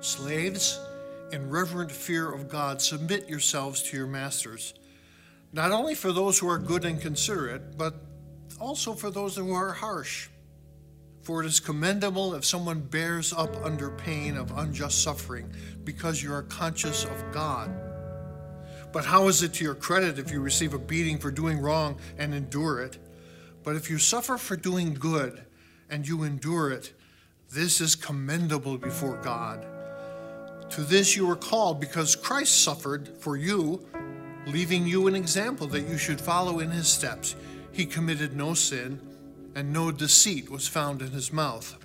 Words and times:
Slaves, 0.00 0.80
in 1.32 1.50
reverent 1.50 1.90
fear 1.90 2.30
of 2.32 2.48
God, 2.48 2.80
submit 2.80 3.28
yourselves 3.28 3.82
to 3.84 3.96
your 3.96 4.06
masters, 4.06 4.74
not 5.52 5.72
only 5.72 5.94
for 5.94 6.12
those 6.12 6.38
who 6.38 6.48
are 6.48 6.58
good 6.58 6.84
and 6.84 7.00
considerate, 7.00 7.76
but 7.76 7.94
also 8.60 8.92
for 8.94 9.10
those 9.10 9.36
who 9.36 9.52
are 9.52 9.72
harsh. 9.72 10.28
For 11.22 11.42
it 11.42 11.46
is 11.46 11.60
commendable 11.60 12.34
if 12.34 12.44
someone 12.44 12.80
bears 12.80 13.32
up 13.32 13.54
under 13.64 13.90
pain 13.90 14.36
of 14.36 14.56
unjust 14.56 15.02
suffering 15.02 15.52
because 15.84 16.22
you 16.22 16.32
are 16.32 16.42
conscious 16.42 17.04
of 17.04 17.32
God. 17.32 17.70
But 18.92 19.04
how 19.04 19.28
is 19.28 19.42
it 19.42 19.52
to 19.54 19.64
your 19.64 19.74
credit 19.74 20.18
if 20.18 20.30
you 20.30 20.40
receive 20.40 20.74
a 20.74 20.78
beating 20.78 21.18
for 21.18 21.30
doing 21.30 21.58
wrong 21.58 21.98
and 22.16 22.32
endure 22.32 22.80
it? 22.80 22.98
But 23.64 23.76
if 23.76 23.90
you 23.90 23.98
suffer 23.98 24.38
for 24.38 24.56
doing 24.56 24.94
good 24.94 25.44
and 25.90 26.06
you 26.06 26.22
endure 26.22 26.70
it, 26.70 26.94
this 27.52 27.80
is 27.80 27.94
commendable 27.94 28.78
before 28.78 29.18
God. 29.18 29.66
To 30.70 30.82
this 30.82 31.16
you 31.16 31.26
were 31.26 31.36
called 31.36 31.80
because 31.80 32.14
Christ 32.14 32.62
suffered 32.62 33.08
for 33.18 33.36
you, 33.36 33.86
leaving 34.46 34.86
you 34.86 35.06
an 35.06 35.14
example 35.14 35.66
that 35.68 35.88
you 35.88 35.96
should 35.96 36.20
follow 36.20 36.60
in 36.60 36.70
his 36.70 36.88
steps. 36.88 37.36
He 37.72 37.86
committed 37.86 38.36
no 38.36 38.54
sin, 38.54 39.00
and 39.54 39.72
no 39.72 39.90
deceit 39.90 40.50
was 40.50 40.68
found 40.68 41.00
in 41.02 41.10
his 41.10 41.32
mouth. 41.32 41.76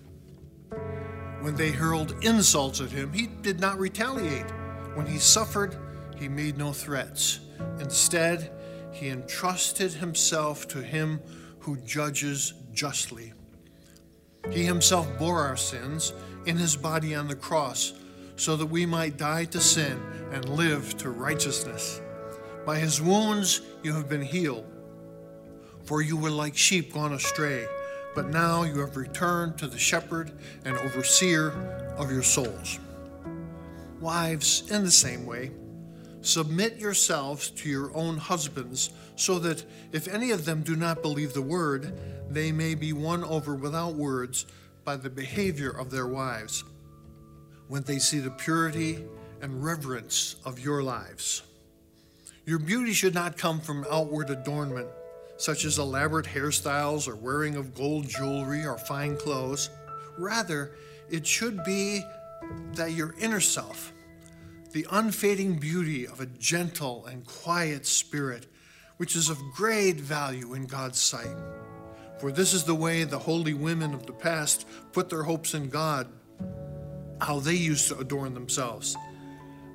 When 1.42 1.56
they 1.56 1.72
hurled 1.72 2.24
insults 2.24 2.82
at 2.82 2.92
him, 2.92 3.12
he 3.14 3.28
did 3.28 3.60
not 3.60 3.80
retaliate. 3.80 4.50
When 4.96 5.06
he 5.06 5.18
suffered, 5.18 5.78
he 6.18 6.28
made 6.28 6.58
no 6.58 6.72
threats. 6.72 7.40
Instead, 7.80 8.52
he 8.92 9.10
entrusted 9.10 9.94
himself 9.94 10.68
to 10.70 10.82
him 10.82 11.20
who 11.60 11.78
judges 11.78 12.54
justly. 12.74 13.34
He 14.52 14.64
himself 14.64 15.08
bore 15.18 15.42
our 15.42 15.58
sins 15.58 16.14
in 16.46 16.58
his 16.58 16.76
body 16.76 17.16
on 17.16 17.28
the 17.28 17.36
cross 17.36 17.94
so 18.36 18.56
that 18.56 18.66
we 18.66 18.86
might 18.86 19.18
die 19.18 19.46
to 19.46 19.60
sin 19.60 20.02
and 20.32 20.48
live 20.50 20.98
to 20.98 21.10
righteousness. 21.10 22.02
By 22.66 22.80
his 22.80 23.02
wounds 23.02 23.62
you 23.84 23.94
have 23.94 24.10
been 24.10 24.22
healed, 24.22 24.66
for 25.84 26.02
you 26.02 26.18
were 26.18 26.30
like 26.30 26.56
sheep 26.56 26.94
gone 26.94 27.14
astray, 27.14 27.66
but 28.16 28.30
now 28.30 28.64
you 28.64 28.80
have 28.80 28.96
returned 28.96 29.58
to 29.58 29.68
the 29.68 29.78
shepherd 29.78 30.32
and 30.66 30.78
overseer 30.78 31.52
of 31.98 32.12
your 32.12 32.24
souls. 32.24 32.80
Wives, 34.00 34.70
in 34.72 34.84
the 34.84 34.92
same 34.92 35.26
way, 35.26 35.52
submit 36.22 36.78
yourselves 36.78 37.50
to 37.52 37.70
your 37.70 37.96
own 37.96 38.18
husbands, 38.18 38.92
so 39.16 39.40
that 39.40 39.64
if 39.92 40.08
any 40.08 40.32
of 40.32 40.46
them 40.46 40.62
do 40.62 40.76
not 40.76 41.02
believe 41.02 41.34
the 41.34 41.42
word, 41.42 42.00
they 42.30 42.52
may 42.52 42.76
be 42.76 42.94
won 42.94 43.24
over 43.26 43.56
without 43.56 43.96
words 43.96 44.46
by 44.84 44.96
the 44.96 45.10
behavior 45.10 45.70
of 45.70 45.92
their 45.92 46.08
wives 46.08 46.64
when 47.74 47.82
they 47.86 47.98
see 47.98 48.20
the 48.20 48.30
purity 48.30 49.04
and 49.42 49.64
reverence 49.64 50.36
of 50.46 50.60
your 50.60 50.84
lives. 50.84 51.42
Your 52.46 52.60
beauty 52.60 52.94
should 52.94 53.16
not 53.16 53.36
come 53.36 53.60
from 53.60 53.84
outward 53.90 54.30
adornment, 54.30 54.88
such 55.38 55.66
as 55.66 55.80
elaborate 55.80 56.28
hairstyles 56.28 57.08
or 57.08 57.16
wearing 57.16 57.56
of 57.56 57.74
gold 57.74 58.08
jewelry 58.08 58.64
or 58.64 58.78
fine 58.78 59.18
clothes. 59.18 59.72
Rather, 60.20 60.76
it 61.10 61.26
should 61.26 61.64
be 61.64 62.04
that 62.74 62.92
your 62.92 63.16
inner 63.20 63.40
self, 63.42 63.92
the 64.72 64.86
unfading 64.92 65.58
beauty 65.58 66.06
of 66.06 66.20
a 66.20 66.28
gentle 66.28 67.08
and 67.08 67.26
quiet 67.26 67.88
spirit, 67.88 68.46
which 68.98 69.16
is 69.16 69.32
of 69.32 69.40
great 69.56 69.96
value 70.00 70.54
in 70.54 70.68
God's 70.68 71.00
sight. 71.00 71.36
For 72.20 72.32
this 72.32 72.54
is 72.54 72.66
the 72.66 72.76
way 72.76 73.04
the 73.04 73.18
holy 73.18 73.56
women 73.56 73.96
of 73.96 74.06
the 74.06 74.14
past 74.14 74.68
put 74.92 75.10
their 75.10 75.24
hopes 75.24 75.56
in 75.56 75.70
God 75.70 76.08
how 77.24 77.40
they 77.40 77.56
used 77.56 77.88
to 77.88 77.98
adorn 77.98 78.34
themselves. 78.34 78.98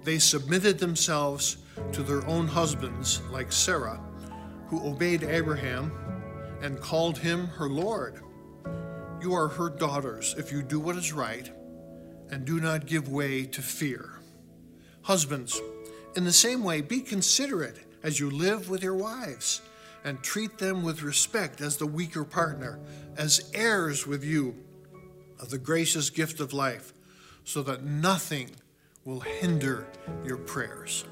They 0.05 0.19
submitted 0.19 0.79
themselves 0.79 1.57
to 1.93 2.03
their 2.03 2.25
own 2.27 2.47
husbands, 2.47 3.23
like 3.31 3.53
Sarah, 3.53 4.01
who 4.67 4.87
obeyed 4.87 5.23
Abraham 5.23 5.93
and 6.63 6.81
called 6.81 7.19
him 7.19 7.47
her 7.47 7.69
Lord. 7.69 8.23
You 9.23 9.35
are 9.35 9.49
her 9.49 9.71
daughters 9.71 10.35
if 10.39 10.53
you 10.53 10.63
do 10.63 10.79
what 10.79 10.97
is 10.97 11.13
right 11.13 11.51
and 12.31 12.45
do 12.45 12.61
not 12.61 12.87
give 12.87 13.09
way 13.09 13.47
to 13.47 13.63
fear. 13.63 14.21
Husbands, 15.03 15.61
in 16.17 16.25
the 16.25 16.33
same 16.33 16.63
way, 16.63 16.83
be 16.83 17.01
considerate 17.01 17.79
as 18.03 18.21
you 18.21 18.31
live 18.31 18.69
with 18.69 18.83
your 18.83 18.95
wives 18.95 19.63
and 20.05 20.23
treat 20.23 20.59
them 20.59 20.83
with 20.83 21.03
respect 21.03 21.61
as 21.61 21.77
the 21.77 21.87
weaker 21.87 22.25
partner, 22.25 22.79
as 23.17 23.51
heirs 23.55 24.07
with 24.07 24.23
you 24.23 24.55
of 25.41 25.51
the 25.51 25.59
gracious 25.59 26.11
gift 26.11 26.41
of 26.41 26.53
life 26.53 26.93
so 27.49 27.63
that 27.63 27.83
nothing 27.83 28.51
will 29.07 29.21
hinder 29.21 29.87
your 30.23 30.37
prayers. 30.37 31.07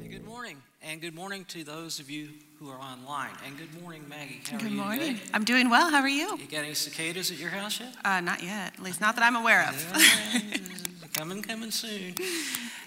Hey, 0.00 0.08
good 0.08 0.24
morning, 0.24 0.62
and 0.80 1.00
good 1.00 1.12
morning 1.12 1.44
to 1.46 1.64
those 1.64 1.98
of 1.98 2.08
you 2.08 2.28
who 2.60 2.70
are 2.70 2.78
online. 2.78 3.30
And 3.44 3.58
good 3.58 3.82
morning, 3.82 4.04
Maggie. 4.08 4.40
How 4.48 4.58
Good 4.58 4.66
are 4.66 4.68
you 4.68 4.76
morning. 4.76 5.16
today? 5.16 5.30
I'm 5.34 5.42
doing 5.42 5.68
well. 5.68 5.90
How 5.90 6.02
are 6.02 6.08
you? 6.08 6.38
You 6.38 6.46
got 6.48 6.64
any 6.64 6.74
cicadas 6.74 7.32
at 7.32 7.38
your 7.38 7.50
house 7.50 7.80
yet? 7.80 7.92
Uh, 8.04 8.20
not 8.20 8.44
yet. 8.44 8.74
At 8.74 8.80
least 8.80 9.00
not 9.00 9.16
that 9.16 9.24
I'm 9.24 9.34
aware 9.34 9.68
of. 9.68 10.72
Coming, 11.14 11.40
coming 11.40 11.70
soon. 11.70 12.14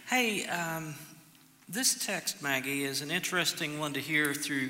Hey, 0.07 0.45
um, 0.45 0.93
this 1.69 2.03
text, 2.05 2.41
Maggie, 2.41 2.83
is 2.83 3.01
an 3.01 3.11
interesting 3.11 3.79
one 3.79 3.93
to 3.93 3.99
hear 3.99 4.33
through 4.33 4.69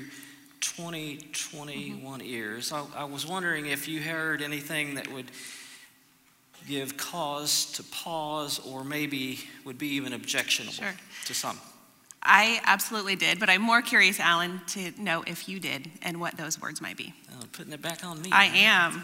2021 0.60 2.20
ears. 2.22 2.72
I, 2.72 2.84
I 2.94 3.04
was 3.04 3.26
wondering 3.26 3.66
if 3.66 3.88
you 3.88 4.00
heard 4.02 4.42
anything 4.42 4.94
that 4.96 5.10
would 5.10 5.30
give 6.68 6.96
cause 6.98 7.72
to 7.72 7.82
pause 7.84 8.58
or 8.66 8.84
maybe 8.84 9.40
would 9.64 9.78
be 9.78 9.88
even 9.88 10.12
objectionable 10.12 10.74
Sure. 10.74 10.94
to 11.24 11.34
some. 11.34 11.58
I 12.22 12.60
absolutely 12.66 13.16
did, 13.16 13.40
but 13.40 13.48
I'm 13.48 13.62
more 13.62 13.80
curious, 13.80 14.20
Alan, 14.20 14.60
to 14.68 14.92
know 15.00 15.24
if 15.26 15.48
you 15.48 15.58
did 15.58 15.90
and 16.02 16.20
what 16.20 16.36
those 16.36 16.60
words 16.60 16.82
might 16.82 16.98
be. 16.98 17.14
Oh, 17.32 17.44
putting 17.52 17.72
it 17.72 17.80
back 17.80 18.04
on 18.04 18.20
me. 18.20 18.28
I 18.30 18.44
am. 18.44 19.02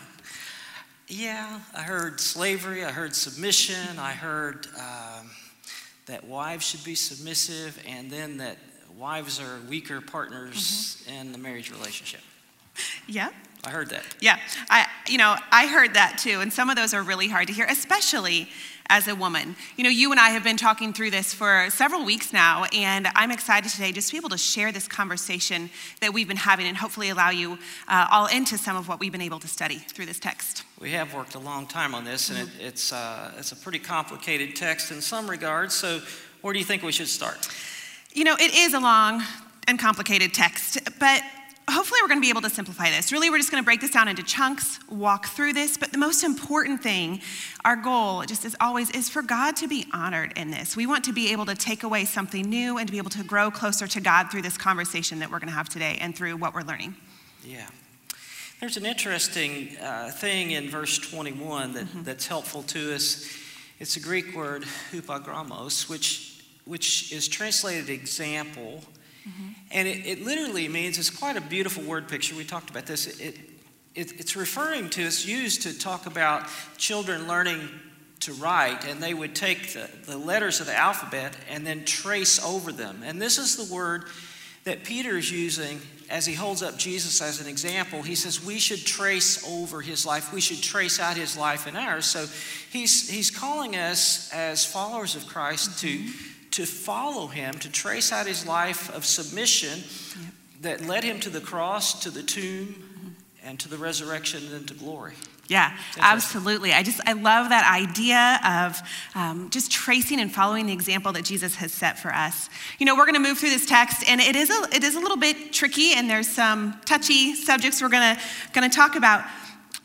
Yeah, 1.08 1.60
I 1.74 1.80
heard 1.82 2.20
slavery, 2.20 2.84
I 2.84 2.90
heard 2.90 3.14
submission, 3.14 3.98
I 3.98 4.12
heard 4.12 4.66
um, 4.76 5.30
that 6.06 6.24
wives 6.24 6.64
should 6.64 6.84
be 6.84 6.94
submissive, 6.94 7.82
and 7.86 8.10
then 8.10 8.38
that 8.38 8.58
wives 8.96 9.40
are 9.40 9.58
weaker 9.68 10.00
partners 10.00 11.02
mm-hmm. 11.04 11.14
in 11.14 11.32
the 11.32 11.38
marriage 11.38 11.70
relationship. 11.70 12.20
Yeah. 13.06 13.30
I 13.66 13.70
heard 13.70 13.90
that. 13.90 14.04
Yeah. 14.20 14.38
I, 14.70 14.86
you 15.08 15.18
know, 15.18 15.34
I 15.50 15.66
heard 15.66 15.94
that 15.94 16.18
too, 16.18 16.40
and 16.40 16.52
some 16.52 16.70
of 16.70 16.76
those 16.76 16.94
are 16.94 17.02
really 17.02 17.26
hard 17.26 17.48
to 17.48 17.52
hear, 17.52 17.66
especially 17.68 18.48
as 18.88 19.08
a 19.08 19.14
woman. 19.16 19.56
You 19.76 19.82
know, 19.82 19.90
you 19.90 20.12
and 20.12 20.20
I 20.20 20.28
have 20.28 20.44
been 20.44 20.56
talking 20.56 20.92
through 20.92 21.10
this 21.10 21.34
for 21.34 21.66
several 21.70 22.04
weeks 22.04 22.32
now, 22.32 22.66
and 22.72 23.08
I'm 23.16 23.32
excited 23.32 23.72
today 23.72 23.90
just 23.90 24.06
to 24.08 24.14
be 24.14 24.18
able 24.18 24.28
to 24.28 24.38
share 24.38 24.70
this 24.70 24.86
conversation 24.86 25.68
that 26.00 26.14
we've 26.14 26.28
been 26.28 26.36
having 26.36 26.68
and 26.68 26.76
hopefully 26.76 27.08
allow 27.08 27.30
you 27.30 27.58
uh, 27.88 28.06
all 28.08 28.26
into 28.28 28.56
some 28.56 28.76
of 28.76 28.86
what 28.86 29.00
we've 29.00 29.10
been 29.10 29.20
able 29.20 29.40
to 29.40 29.48
study 29.48 29.78
through 29.78 30.06
this 30.06 30.20
text. 30.20 30.62
We 30.80 30.92
have 30.92 31.12
worked 31.12 31.34
a 31.34 31.40
long 31.40 31.66
time 31.66 31.92
on 31.92 32.04
this, 32.04 32.30
and 32.30 32.38
it, 32.38 32.48
it's, 32.60 32.92
uh, 32.92 33.32
it's 33.36 33.50
a 33.50 33.56
pretty 33.56 33.80
complicated 33.80 34.54
text 34.54 34.92
in 34.92 35.00
some 35.00 35.28
regards. 35.28 35.74
So, 35.74 36.00
where 36.42 36.52
do 36.52 36.60
you 36.60 36.64
think 36.64 36.84
we 36.84 36.92
should 36.92 37.08
start? 37.08 37.48
You 38.12 38.22
know, 38.22 38.36
it 38.38 38.54
is 38.54 38.74
a 38.74 38.80
long 38.80 39.24
and 39.66 39.76
complicated 39.76 40.32
text, 40.32 40.78
but 41.00 41.22
hopefully 41.68 42.00
we're 42.02 42.08
going 42.08 42.20
to 42.20 42.24
be 42.24 42.30
able 42.30 42.42
to 42.42 42.50
simplify 42.50 42.90
this. 42.90 43.10
Really, 43.10 43.28
we're 43.28 43.38
just 43.38 43.50
going 43.50 43.62
to 43.62 43.64
break 43.64 43.80
this 43.80 43.90
down 43.90 44.08
into 44.08 44.22
chunks, 44.22 44.78
walk 44.88 45.26
through 45.26 45.52
this, 45.52 45.76
but 45.76 45.92
the 45.92 45.98
most 45.98 46.22
important 46.22 46.82
thing, 46.82 47.20
our 47.64 47.76
goal, 47.76 48.22
just 48.24 48.44
as 48.44 48.54
always, 48.60 48.90
is 48.90 49.08
for 49.08 49.22
God 49.22 49.56
to 49.56 49.68
be 49.68 49.86
honored 49.92 50.32
in 50.36 50.50
this. 50.50 50.76
We 50.76 50.86
want 50.86 51.04
to 51.04 51.12
be 51.12 51.32
able 51.32 51.46
to 51.46 51.54
take 51.54 51.82
away 51.82 52.04
something 52.04 52.48
new 52.48 52.78
and 52.78 52.86
to 52.86 52.92
be 52.92 52.98
able 52.98 53.10
to 53.10 53.24
grow 53.24 53.50
closer 53.50 53.86
to 53.88 54.00
God 54.00 54.30
through 54.30 54.42
this 54.42 54.56
conversation 54.56 55.18
that 55.18 55.30
we're 55.30 55.40
going 55.40 55.48
to 55.48 55.54
have 55.54 55.68
today 55.68 55.98
and 56.00 56.16
through 56.16 56.36
what 56.36 56.54
we're 56.54 56.62
learning. 56.62 56.94
Yeah. 57.44 57.66
There's 58.60 58.76
an 58.78 58.86
interesting 58.86 59.76
uh, 59.82 60.10
thing 60.10 60.52
in 60.52 60.70
verse 60.70 60.98
21 60.98 61.74
that, 61.74 61.86
that's 62.04 62.26
helpful 62.26 62.62
to 62.64 62.94
us. 62.94 63.28
It's 63.78 63.96
a 63.96 64.00
Greek 64.00 64.34
word, 64.34 64.64
hupogrammos, 64.92 65.90
which, 65.90 66.42
which 66.64 67.12
is 67.12 67.28
translated 67.28 67.90
example. 67.90 68.82
Mm-hmm. 69.26 69.48
And 69.72 69.88
it, 69.88 70.06
it 70.06 70.24
literally 70.24 70.68
means, 70.68 70.98
it's 70.98 71.10
quite 71.10 71.36
a 71.36 71.40
beautiful 71.40 71.82
word 71.82 72.08
picture. 72.08 72.36
We 72.36 72.44
talked 72.44 72.70
about 72.70 72.86
this. 72.86 73.06
It, 73.18 73.38
it, 73.94 74.12
it's 74.20 74.36
referring 74.36 74.90
to, 74.90 75.02
it's 75.02 75.26
used 75.26 75.62
to 75.62 75.76
talk 75.76 76.06
about 76.06 76.48
children 76.76 77.26
learning 77.26 77.68
to 78.20 78.32
write, 78.34 78.86
and 78.86 79.02
they 79.02 79.14
would 79.14 79.34
take 79.34 79.72
the, 79.72 79.88
the 80.04 80.16
letters 80.16 80.60
of 80.60 80.66
the 80.66 80.76
alphabet 80.76 81.36
and 81.50 81.66
then 81.66 81.84
trace 81.84 82.42
over 82.44 82.72
them. 82.72 83.02
And 83.04 83.20
this 83.20 83.38
is 83.38 83.56
the 83.56 83.74
word 83.74 84.04
that 84.64 84.84
Peter 84.84 85.16
is 85.16 85.30
using 85.30 85.80
as 86.08 86.26
he 86.26 86.34
holds 86.34 86.62
up 86.62 86.76
Jesus 86.76 87.20
as 87.20 87.40
an 87.40 87.46
example. 87.46 88.02
He 88.02 88.14
says 88.14 88.44
we 88.44 88.58
should 88.58 88.84
trace 88.84 89.46
over 89.48 89.80
his 89.80 90.06
life, 90.06 90.32
we 90.32 90.40
should 90.40 90.62
trace 90.62 91.00
out 91.00 91.16
his 91.16 91.36
life 91.36 91.66
and 91.66 91.76
ours. 91.76 92.06
So 92.06 92.26
he's, 92.70 93.08
he's 93.08 93.30
calling 93.30 93.76
us 93.76 94.30
as 94.32 94.64
followers 94.64 95.14
of 95.16 95.26
Christ 95.26 95.78
to, 95.80 95.88
mm-hmm. 95.88 96.32
To 96.52 96.66
follow 96.66 97.26
him, 97.26 97.54
to 97.54 97.70
trace 97.70 98.12
out 98.12 98.26
his 98.26 98.46
life 98.46 98.94
of 98.94 99.04
submission 99.04 99.78
yep. 99.78 100.32
that 100.62 100.86
led 100.86 101.04
him 101.04 101.20
to 101.20 101.30
the 101.30 101.40
cross, 101.40 102.00
to 102.00 102.10
the 102.10 102.22
tomb, 102.22 102.66
mm-hmm. 102.66 103.08
and 103.44 103.60
to 103.60 103.68
the 103.68 103.76
resurrection 103.76 104.44
and 104.44 104.52
then 104.52 104.64
to 104.64 104.74
glory. 104.74 105.14
Yeah, 105.48 105.76
absolutely. 105.98 106.72
I 106.72 106.82
just 106.82 107.00
I 107.06 107.12
love 107.12 107.50
that 107.50 107.70
idea 107.72 108.40
of 108.44 108.80
um, 109.14 109.48
just 109.50 109.70
tracing 109.70 110.20
and 110.20 110.32
following 110.32 110.66
the 110.66 110.72
example 110.72 111.12
that 111.12 111.24
Jesus 111.24 111.54
has 111.56 111.72
set 111.72 111.98
for 111.98 112.12
us. 112.12 112.50
You 112.78 112.86
know, 112.86 112.96
we're 112.96 113.04
going 113.04 113.14
to 113.14 113.20
move 113.20 113.38
through 113.38 113.50
this 113.50 113.66
text, 113.66 114.08
and 114.08 114.20
it 114.20 114.34
is 114.34 114.50
a 114.50 114.74
it 114.74 114.82
is 114.82 114.96
a 114.96 115.00
little 115.00 115.16
bit 115.16 115.52
tricky, 115.52 115.92
and 115.94 116.10
there's 116.10 116.28
some 116.28 116.80
touchy 116.84 117.34
subjects 117.34 117.80
we're 117.80 117.88
going 117.88 118.16
to 118.16 118.22
going 118.52 118.68
to 118.68 118.74
talk 118.74 118.96
about. 118.96 119.24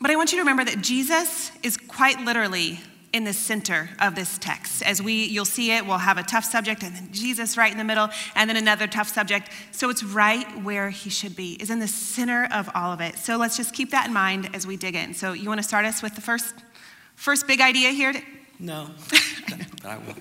But 0.00 0.10
I 0.10 0.16
want 0.16 0.32
you 0.32 0.38
to 0.38 0.42
remember 0.42 0.64
that 0.64 0.82
Jesus 0.82 1.52
is 1.62 1.76
quite 1.76 2.18
literally 2.20 2.80
in 3.12 3.24
the 3.24 3.32
center 3.32 3.90
of 4.00 4.14
this 4.14 4.38
text. 4.38 4.82
As 4.82 5.02
we 5.02 5.24
you'll 5.26 5.44
see 5.44 5.72
it, 5.72 5.86
we'll 5.86 5.98
have 5.98 6.18
a 6.18 6.22
tough 6.22 6.44
subject 6.44 6.82
and 6.82 6.94
then 6.96 7.08
Jesus 7.12 7.56
right 7.56 7.70
in 7.70 7.78
the 7.78 7.84
middle 7.84 8.08
and 8.34 8.48
then 8.48 8.56
another 8.56 8.86
tough 8.86 9.08
subject. 9.08 9.50
So 9.70 9.90
it's 9.90 10.02
right 10.02 10.46
where 10.62 10.90
he 10.90 11.10
should 11.10 11.36
be. 11.36 11.54
Is 11.54 11.70
in 11.70 11.78
the 11.78 11.88
center 11.88 12.48
of 12.52 12.70
all 12.74 12.92
of 12.92 13.00
it. 13.00 13.18
So 13.18 13.36
let's 13.36 13.56
just 13.56 13.74
keep 13.74 13.90
that 13.90 14.06
in 14.06 14.12
mind 14.12 14.50
as 14.54 14.66
we 14.66 14.76
dig 14.76 14.94
in. 14.94 15.14
So 15.14 15.32
you 15.32 15.48
want 15.48 15.58
to 15.58 15.66
start 15.66 15.84
us 15.84 16.02
with 16.02 16.14
the 16.14 16.20
first 16.20 16.54
first 17.14 17.46
big 17.46 17.60
idea 17.60 17.90
here? 17.90 18.14
No. 18.58 18.90
I 19.84 19.98
will. 19.98 20.14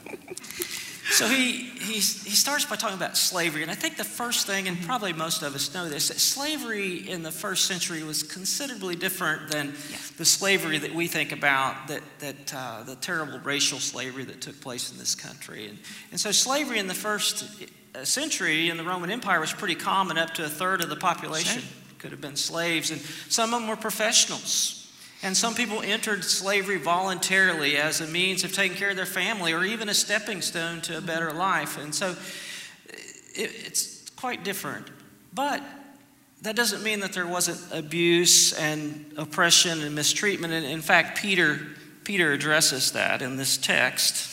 So 1.11 1.27
he, 1.27 1.51
he, 1.51 1.95
he 1.95 1.99
starts 1.99 2.65
by 2.65 2.77
talking 2.77 2.95
about 2.95 3.17
slavery. 3.17 3.63
And 3.63 3.71
I 3.71 3.75
think 3.75 3.97
the 3.97 4.03
first 4.03 4.47
thing, 4.47 4.67
and 4.67 4.81
probably 4.83 5.11
most 5.11 5.43
of 5.43 5.53
us 5.53 5.73
know 5.73 5.89
this, 5.89 6.07
that 6.07 6.19
slavery 6.19 7.09
in 7.09 7.21
the 7.21 7.31
first 7.31 7.65
century 7.65 8.01
was 8.01 8.23
considerably 8.23 8.95
different 8.95 9.51
than 9.51 9.67
yeah. 9.67 9.97
the 10.17 10.25
slavery 10.25 10.77
that 10.77 10.95
we 10.95 11.07
think 11.07 11.33
about, 11.33 11.89
that, 11.89 12.01
that 12.19 12.53
uh, 12.55 12.83
the 12.83 12.95
terrible 12.95 13.39
racial 13.39 13.79
slavery 13.79 14.23
that 14.23 14.39
took 14.41 14.59
place 14.61 14.91
in 14.91 14.97
this 14.97 15.13
country. 15.13 15.67
And, 15.67 15.79
and 16.11 16.19
so 16.19 16.31
slavery 16.31 16.79
in 16.79 16.87
the 16.87 16.93
first 16.93 17.45
uh, 17.93 18.05
century 18.05 18.69
in 18.69 18.77
the 18.77 18.83
Roman 18.83 19.11
Empire 19.11 19.41
was 19.41 19.51
pretty 19.51 19.75
common, 19.75 20.17
up 20.17 20.33
to 20.35 20.45
a 20.45 20.49
third 20.49 20.81
of 20.81 20.89
the 20.89 20.95
population 20.95 21.61
sure. 21.61 21.69
could 21.99 22.11
have 22.11 22.21
been 22.21 22.37
slaves. 22.37 22.89
And 22.89 23.01
some 23.29 23.53
of 23.53 23.59
them 23.59 23.69
were 23.69 23.75
professionals. 23.75 24.80
And 25.23 25.37
some 25.37 25.53
people 25.53 25.81
entered 25.81 26.23
slavery 26.23 26.77
voluntarily 26.77 27.77
as 27.77 28.01
a 28.01 28.07
means 28.07 28.43
of 28.43 28.53
taking 28.53 28.75
care 28.75 28.89
of 28.89 28.95
their 28.95 29.05
family 29.05 29.53
or 29.53 29.63
even 29.63 29.87
a 29.87 29.93
stepping 29.93 30.41
stone 30.41 30.81
to 30.81 30.97
a 30.97 31.01
better 31.01 31.31
life. 31.31 31.77
And 31.77 31.93
so 31.93 32.15
it, 33.35 33.51
it's 33.65 34.09
quite 34.11 34.43
different. 34.43 34.89
But 35.33 35.63
that 36.41 36.55
doesn't 36.55 36.81
mean 36.81 37.01
that 37.01 37.13
there 37.13 37.27
wasn't 37.27 37.61
abuse 37.71 38.53
and 38.53 39.13
oppression 39.15 39.81
and 39.81 39.93
mistreatment. 39.93 40.53
And 40.53 40.65
in 40.65 40.81
fact, 40.81 41.19
Peter, 41.19 41.67
Peter 42.03 42.31
addresses 42.31 42.93
that 42.93 43.21
in 43.21 43.35
this 43.37 43.57
text. 43.57 44.27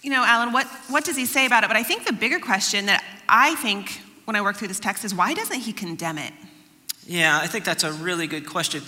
You 0.00 0.10
know, 0.10 0.24
Alan, 0.24 0.52
what, 0.52 0.66
what 0.88 1.04
does 1.04 1.16
he 1.16 1.26
say 1.26 1.44
about 1.44 1.64
it? 1.64 1.66
But 1.68 1.76
I 1.76 1.82
think 1.82 2.06
the 2.06 2.14
bigger 2.14 2.38
question 2.38 2.86
that 2.86 3.04
I 3.28 3.56
think 3.56 4.00
when 4.24 4.36
I 4.36 4.40
work 4.40 4.56
through 4.56 4.68
this 4.68 4.80
text 4.80 5.04
is 5.04 5.14
why 5.14 5.34
doesn't 5.34 5.60
he 5.60 5.72
condemn 5.72 6.16
it? 6.16 6.32
Yeah, 7.06 7.38
I 7.38 7.46
think 7.46 7.64
that's 7.64 7.84
a 7.84 7.92
really 7.92 8.26
good 8.26 8.46
question. 8.46 8.82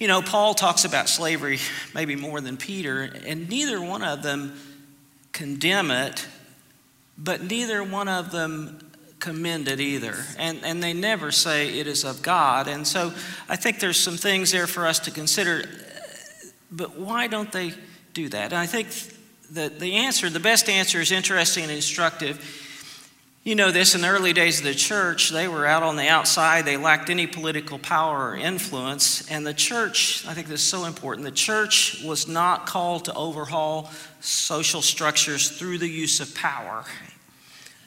You 0.00 0.08
know, 0.08 0.22
Paul 0.22 0.54
talks 0.54 0.86
about 0.86 1.10
slavery 1.10 1.58
maybe 1.94 2.16
more 2.16 2.40
than 2.40 2.56
Peter, 2.56 3.02
and 3.02 3.50
neither 3.50 3.78
one 3.82 4.02
of 4.02 4.22
them 4.22 4.58
condemn 5.32 5.90
it, 5.90 6.26
but 7.18 7.42
neither 7.42 7.84
one 7.84 8.08
of 8.08 8.32
them 8.32 8.78
commend 9.18 9.68
it 9.68 9.78
either. 9.78 10.16
And, 10.38 10.64
and 10.64 10.82
they 10.82 10.94
never 10.94 11.30
say 11.30 11.78
it 11.78 11.86
is 11.86 12.04
of 12.04 12.22
God. 12.22 12.66
And 12.66 12.86
so 12.86 13.12
I 13.46 13.56
think 13.56 13.78
there's 13.78 14.00
some 14.00 14.16
things 14.16 14.50
there 14.50 14.66
for 14.66 14.86
us 14.86 15.00
to 15.00 15.10
consider. 15.10 15.64
But 16.72 16.98
why 16.98 17.26
don't 17.26 17.52
they 17.52 17.74
do 18.14 18.30
that? 18.30 18.54
And 18.54 18.54
I 18.54 18.64
think 18.64 18.88
that 19.50 19.80
the 19.80 19.96
answer, 19.96 20.30
the 20.30 20.40
best 20.40 20.70
answer, 20.70 20.98
is 20.98 21.12
interesting 21.12 21.64
and 21.64 21.72
instructive 21.72 22.38
you 23.42 23.54
know 23.54 23.70
this 23.70 23.94
in 23.94 24.02
the 24.02 24.08
early 24.08 24.34
days 24.34 24.58
of 24.58 24.64
the 24.64 24.74
church, 24.74 25.30
they 25.30 25.48
were 25.48 25.66
out 25.66 25.82
on 25.82 25.96
the 25.96 26.06
outside. 26.06 26.66
They 26.66 26.76
lacked 26.76 27.08
any 27.08 27.26
political 27.26 27.78
power 27.78 28.32
or 28.32 28.36
influence. 28.36 29.30
And 29.30 29.46
the 29.46 29.54
church, 29.54 30.26
I 30.26 30.34
think 30.34 30.46
this 30.46 30.60
is 30.60 30.66
so 30.66 30.84
important, 30.84 31.24
the 31.24 31.30
church 31.30 32.02
was 32.04 32.28
not 32.28 32.66
called 32.66 33.06
to 33.06 33.14
overhaul 33.14 33.90
social 34.20 34.82
structures 34.82 35.48
through 35.48 35.78
the 35.78 35.88
use 35.88 36.20
of 36.20 36.34
power, 36.34 36.84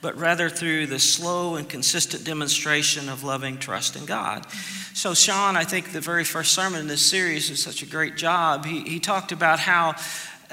but 0.02 0.18
rather 0.18 0.50
through 0.50 0.88
the 0.88 0.98
slow 0.98 1.56
and 1.56 1.70
consistent 1.70 2.24
demonstration 2.24 3.08
of 3.08 3.24
loving 3.24 3.60
trust 3.60 3.96
in 3.96 4.06
God. 4.06 4.48
So, 4.96 5.14
Sean, 5.14 5.56
I 5.56 5.66
think 5.66 5.92
the 5.92 6.02
very 6.02 6.24
first 6.24 6.54
sermon 6.54 6.82
in 6.82 6.88
this 6.88 7.06
series 7.06 7.52
is 7.52 7.62
such 7.62 7.84
a 7.84 7.86
great 7.86 8.18
job. 8.18 8.66
He, 8.66 8.82
he 8.82 9.00
talked 9.00 9.32
about 9.32 9.60
how 9.60 9.94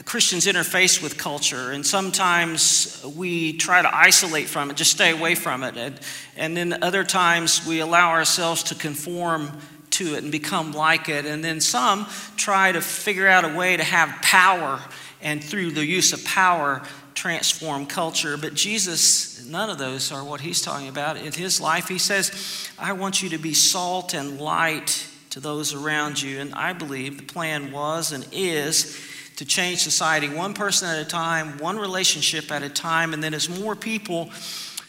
Christians 0.04 0.46
interface 0.46 1.02
with 1.02 1.18
culture, 1.18 1.72
and 1.72 1.86
sometimes 1.86 3.04
we 3.16 3.52
try 3.52 3.82
to 3.82 3.94
isolate 3.94 4.48
from 4.48 4.70
it, 4.70 4.76
just 4.76 4.92
stay 4.92 5.10
away 5.10 5.34
from 5.34 5.62
it. 5.62 5.76
And, 5.76 6.00
and 6.36 6.56
then 6.56 6.82
other 6.82 7.04
times 7.04 7.66
we 7.66 7.80
allow 7.80 8.10
ourselves 8.10 8.62
to 8.64 8.74
conform 8.74 9.50
to 9.90 10.14
it 10.14 10.22
and 10.22 10.32
become 10.32 10.72
like 10.72 11.08
it. 11.08 11.26
And 11.26 11.44
then 11.44 11.60
some 11.60 12.06
try 12.36 12.72
to 12.72 12.80
figure 12.80 13.28
out 13.28 13.44
a 13.44 13.54
way 13.54 13.76
to 13.76 13.84
have 13.84 14.22
power, 14.22 14.80
and 15.20 15.44
through 15.44 15.72
the 15.72 15.84
use 15.84 16.12
of 16.12 16.24
power, 16.24 16.82
transform 17.14 17.84
culture. 17.84 18.38
But 18.38 18.54
Jesus, 18.54 19.44
none 19.44 19.68
of 19.68 19.76
those 19.76 20.10
are 20.12 20.24
what 20.24 20.40
he's 20.40 20.62
talking 20.62 20.88
about. 20.88 21.18
In 21.18 21.32
his 21.32 21.60
life, 21.60 21.88
he 21.88 21.98
says, 21.98 22.70
I 22.78 22.92
want 22.94 23.22
you 23.22 23.28
to 23.30 23.38
be 23.38 23.52
salt 23.52 24.14
and 24.14 24.40
light 24.40 25.06
to 25.30 25.40
those 25.40 25.74
around 25.74 26.22
you. 26.22 26.40
And 26.40 26.54
I 26.54 26.72
believe 26.72 27.18
the 27.18 27.32
plan 27.32 27.70
was 27.70 28.12
and 28.12 28.26
is 28.32 28.98
to 29.40 29.46
change 29.46 29.78
society 29.78 30.28
one 30.28 30.52
person 30.52 30.86
at 30.86 30.98
a 30.98 31.04
time, 31.08 31.56
one 31.56 31.78
relationship 31.78 32.52
at 32.52 32.62
a 32.62 32.68
time, 32.68 33.14
and 33.14 33.24
then 33.24 33.32
as 33.32 33.48
more 33.48 33.74
people 33.74 34.28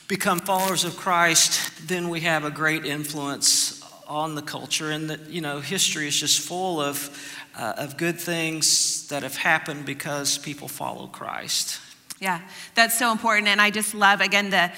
become 0.09 0.39
followers 0.39 0.83
of 0.83 0.97
Christ, 0.97 1.87
then 1.87 2.09
we 2.09 2.19
have 2.19 2.43
a 2.43 2.51
great 2.51 2.83
influence 2.83 3.81
on 4.09 4.35
the 4.35 4.41
culture. 4.41 4.91
And 4.91 5.09
that, 5.09 5.29
you 5.29 5.39
know, 5.39 5.61
history 5.61 6.05
is 6.05 6.19
just 6.19 6.41
full 6.41 6.81
of, 6.81 7.09
uh, 7.57 7.75
of 7.77 7.95
good 7.95 8.19
things 8.19 9.07
that 9.07 9.23
have 9.23 9.37
happened 9.37 9.85
because 9.85 10.37
people 10.37 10.67
follow 10.67 11.07
Christ. 11.07 11.79
Yeah, 12.19 12.41
that's 12.75 12.99
so 12.99 13.13
important. 13.13 13.47
And 13.47 13.61
I 13.61 13.69
just 13.69 13.95
love, 13.95 14.19
again, 14.19 14.49
the 14.49 14.69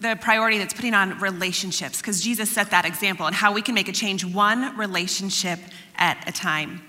the 0.00 0.16
priority 0.18 0.56
that's 0.56 0.72
putting 0.72 0.94
on 0.94 1.18
relationships 1.20 1.98
because 1.98 2.22
Jesus 2.22 2.50
set 2.50 2.70
that 2.70 2.86
example 2.86 3.26
and 3.26 3.36
how 3.36 3.52
we 3.52 3.60
can 3.60 3.74
make 3.74 3.86
a 3.86 3.92
change 3.92 4.24
one 4.24 4.74
relationship 4.78 5.60
at 5.96 6.26
a 6.26 6.32
time. 6.32 6.80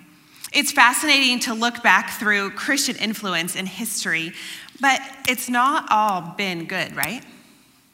It's 0.51 0.71
fascinating 0.71 1.39
to 1.41 1.53
look 1.53 1.81
back 1.81 2.19
through 2.19 2.51
Christian 2.51 2.97
influence 2.97 3.55
in 3.55 3.65
history, 3.65 4.33
but 4.81 4.99
it's 5.27 5.49
not 5.49 5.87
all 5.89 6.33
been 6.35 6.65
good, 6.65 6.95
right? 6.95 7.23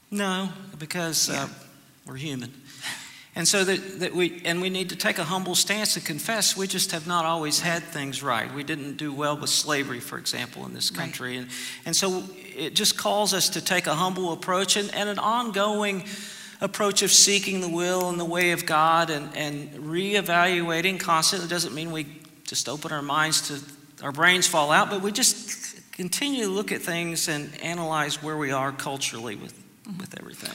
No, 0.09 0.49
because 0.79 1.29
yeah. 1.29 1.43
uh, 1.43 1.47
we're 2.07 2.15
human. 2.15 2.51
And 3.35 3.47
so 3.47 3.63
that, 3.63 3.99
that 3.99 4.15
we 4.15 4.41
and 4.45 4.63
we 4.63 4.71
need 4.71 4.89
to 4.89 4.95
take 4.95 5.19
a 5.19 5.23
humble 5.23 5.53
stance 5.53 5.95
and 5.95 6.03
confess 6.03 6.57
we 6.57 6.65
just 6.65 6.91
have 6.91 7.05
not 7.05 7.23
always 7.23 7.59
had 7.59 7.83
things 7.83 8.23
right. 8.23 8.51
We 8.51 8.63
didn't 8.63 8.97
do 8.97 9.13
well 9.13 9.37
with 9.37 9.51
slavery, 9.51 9.99
for 9.99 10.17
example, 10.17 10.65
in 10.65 10.73
this 10.73 10.89
country. 10.89 11.37
Right. 11.37 11.41
And, 11.41 11.49
and 11.85 11.95
so 11.95 12.23
it 12.55 12.73
just 12.73 12.97
calls 12.97 13.35
us 13.35 13.49
to 13.49 13.61
take 13.61 13.85
a 13.85 13.93
humble 13.93 14.33
approach 14.33 14.75
and, 14.75 14.91
and 14.95 15.07
an 15.07 15.19
ongoing 15.19 16.05
approach 16.61 17.03
of 17.03 17.11
seeking 17.11 17.61
the 17.61 17.69
will 17.69 18.09
and 18.09 18.19
the 18.19 18.25
way 18.25 18.49
of 18.49 18.65
God 18.65 19.11
and, 19.11 19.29
and 19.37 19.69
reevaluating 19.73 20.99
constantly. 20.99 21.47
doesn't 21.47 21.75
mean 21.75 21.91
we 21.91 22.07
just 22.47 22.67
open 22.67 22.91
our 22.91 23.01
minds 23.01 23.47
to 23.49 24.03
our 24.03 24.11
brains 24.11 24.47
fall 24.47 24.71
out, 24.71 24.89
but 24.89 25.01
we 25.01 25.11
just 25.11 25.91
continue 25.91 26.45
to 26.45 26.51
look 26.51 26.71
at 26.71 26.81
things 26.81 27.27
and 27.27 27.49
analyze 27.61 28.21
where 28.21 28.37
we 28.37 28.51
are 28.51 28.71
culturally 28.71 29.35
with, 29.35 29.53
mm-hmm. 29.83 29.97
with 29.97 30.19
everything. 30.19 30.53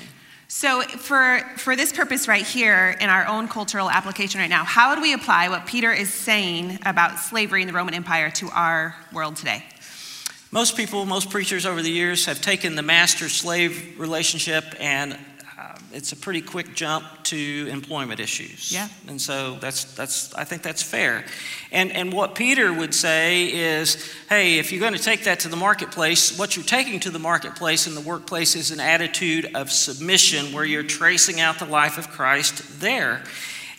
So, 0.49 0.83
for, 0.83 1.41
for 1.57 1.77
this 1.77 1.93
purpose 1.93 2.29
right 2.29 2.47
here, 2.47 2.95
in 3.01 3.09
our 3.09 3.27
own 3.27 3.49
cultural 3.49 3.91
application 3.91 4.39
right 4.39 4.51
now, 4.51 4.65
how 4.65 4.91
would 4.91 5.01
we 5.01 5.15
apply 5.15 5.49
what 5.49 5.67
Peter 5.67 5.91
is 5.91 6.13
saying 6.13 6.79
about 6.85 7.19
slavery 7.19 7.63
in 7.63 7.69
the 7.69 7.73
Roman 7.73 7.95
Empire 7.95 8.31
to 8.33 8.51
our 8.51 8.95
world 9.13 9.37
today? 9.37 9.65
Most 10.51 10.77
people, 10.77 11.07
most 11.07 11.31
preachers 11.31 11.65
over 11.65 11.81
the 11.81 11.91
years 11.91 12.27
have 12.27 12.43
taken 12.43 12.75
the 12.75 12.83
master 12.83 13.31
slave 13.31 13.99
relationship 13.99 14.65
and 14.79 15.19
Um, 15.73 15.83
it's 15.93 16.13
a 16.13 16.17
pretty 16.17 16.41
quick 16.41 16.75
jump 16.75 17.05
to 17.25 17.69
employment 17.71 18.21
issues. 18.21 18.73
Yeah. 18.73 18.89
And 19.09 19.21
so 19.21 19.57
that's 19.61 19.85
that's 19.95 20.35
I 20.35 20.45
think 20.45 20.63
that's 20.63 20.83
fair. 20.83 21.25
And 21.71 21.93
and 21.93 22.13
what 22.13 22.35
Peter 22.35 22.73
would 22.73 22.95
say 22.95 23.47
is, 23.53 24.13
hey, 24.29 24.59
if 24.59 24.73
you're 24.73 24.81
going 24.81 24.95
to 24.95 25.03
take 25.03 25.25
that 25.25 25.41
to 25.41 25.49
the 25.49 25.57
marketplace, 25.57 26.39
what 26.39 26.57
you're 26.57 26.65
taking 26.65 27.01
to 27.01 27.11
the 27.11 27.19
marketplace 27.19 27.87
in 27.87 27.95
the 27.95 28.01
workplace 28.01 28.57
is 28.57 28.71
an 28.71 28.81
attitude 28.81 29.55
of 29.55 29.71
submission 29.71 30.53
where 30.53 30.65
you're 30.65 30.83
tracing 30.83 31.41
out 31.41 31.59
the 31.59 31.67
life 31.67 31.99
of 31.99 32.09
Christ 32.09 32.81
there. 32.81 33.23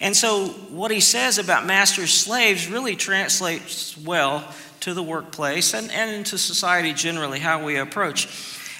And 0.02 0.16
so 0.16 0.48
what 0.70 0.92
he 0.92 1.00
says 1.00 1.38
about 1.38 1.66
masters 1.66 2.12
slaves 2.12 2.68
really 2.68 2.96
translates 2.96 3.98
well 3.98 4.44
to 4.82 4.94
the 4.94 5.04
workplace 5.04 5.74
and, 5.74 5.90
and 5.92 6.12
into 6.12 6.38
society 6.38 6.94
generally, 6.94 7.40
how 7.40 7.64
we 7.64 7.78
approach. 7.78 8.28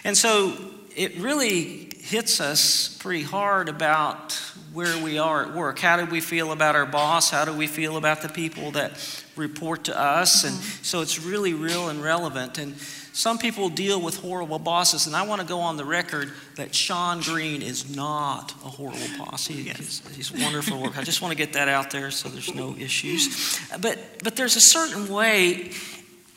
And 0.04 0.18
so 0.18 0.54
it 0.96 1.18
really 1.18 1.93
hits 2.04 2.42
us 2.42 2.98
pretty 2.98 3.24
hard 3.24 3.70
about 3.70 4.34
where 4.74 5.02
we 5.02 5.18
are 5.18 5.44
at 5.44 5.54
work. 5.54 5.80
How 5.80 5.96
do 5.96 6.06
we 6.06 6.20
feel 6.20 6.52
about 6.52 6.76
our 6.76 6.86
boss? 6.86 7.30
How 7.30 7.46
do 7.46 7.54
we 7.54 7.66
feel 7.66 7.96
about 7.96 8.22
the 8.22 8.28
people 8.28 8.72
that 8.72 8.92
report 9.38 9.86
to 9.86 9.98
us? 9.98 10.44
And 10.44 10.54
mm-hmm. 10.54 10.84
so 10.84 11.02
it's 11.02 11.24
really 11.24 11.54
real 11.54 11.88
and 11.88 12.04
relevant. 12.04 12.58
And 12.58 12.76
some 13.14 13.38
people 13.38 13.70
deal 13.70 14.02
with 14.02 14.18
horrible 14.18 14.60
bosses, 14.60 15.08
and 15.08 15.16
I 15.16 15.22
want 15.22 15.40
to 15.40 15.48
go 15.48 15.60
on 15.60 15.78
the 15.78 15.86
record 15.86 16.32
that 16.56 16.76
Sean 16.76 17.22
Green 17.22 17.62
is 17.62 17.96
not 17.96 18.52
a 18.66 18.70
horrible 18.70 19.08
boss. 19.18 19.48
He, 19.48 19.62
yes. 19.62 19.78
he's, 19.78 20.16
he's 20.16 20.32
wonderful 20.32 20.82
work. 20.82 20.98
I 20.98 21.04
just 21.04 21.22
want 21.22 21.32
to 21.32 21.38
get 21.38 21.54
that 21.54 21.70
out 21.70 21.90
there 21.92 22.12
so 22.12 22.28
there's 22.28 22.54
no 22.54 22.76
issues. 22.76 23.60
But, 23.80 24.00
but 24.24 24.36
there's 24.36 24.56
a 24.56 24.62
certain 24.62 25.14
way 25.14 25.72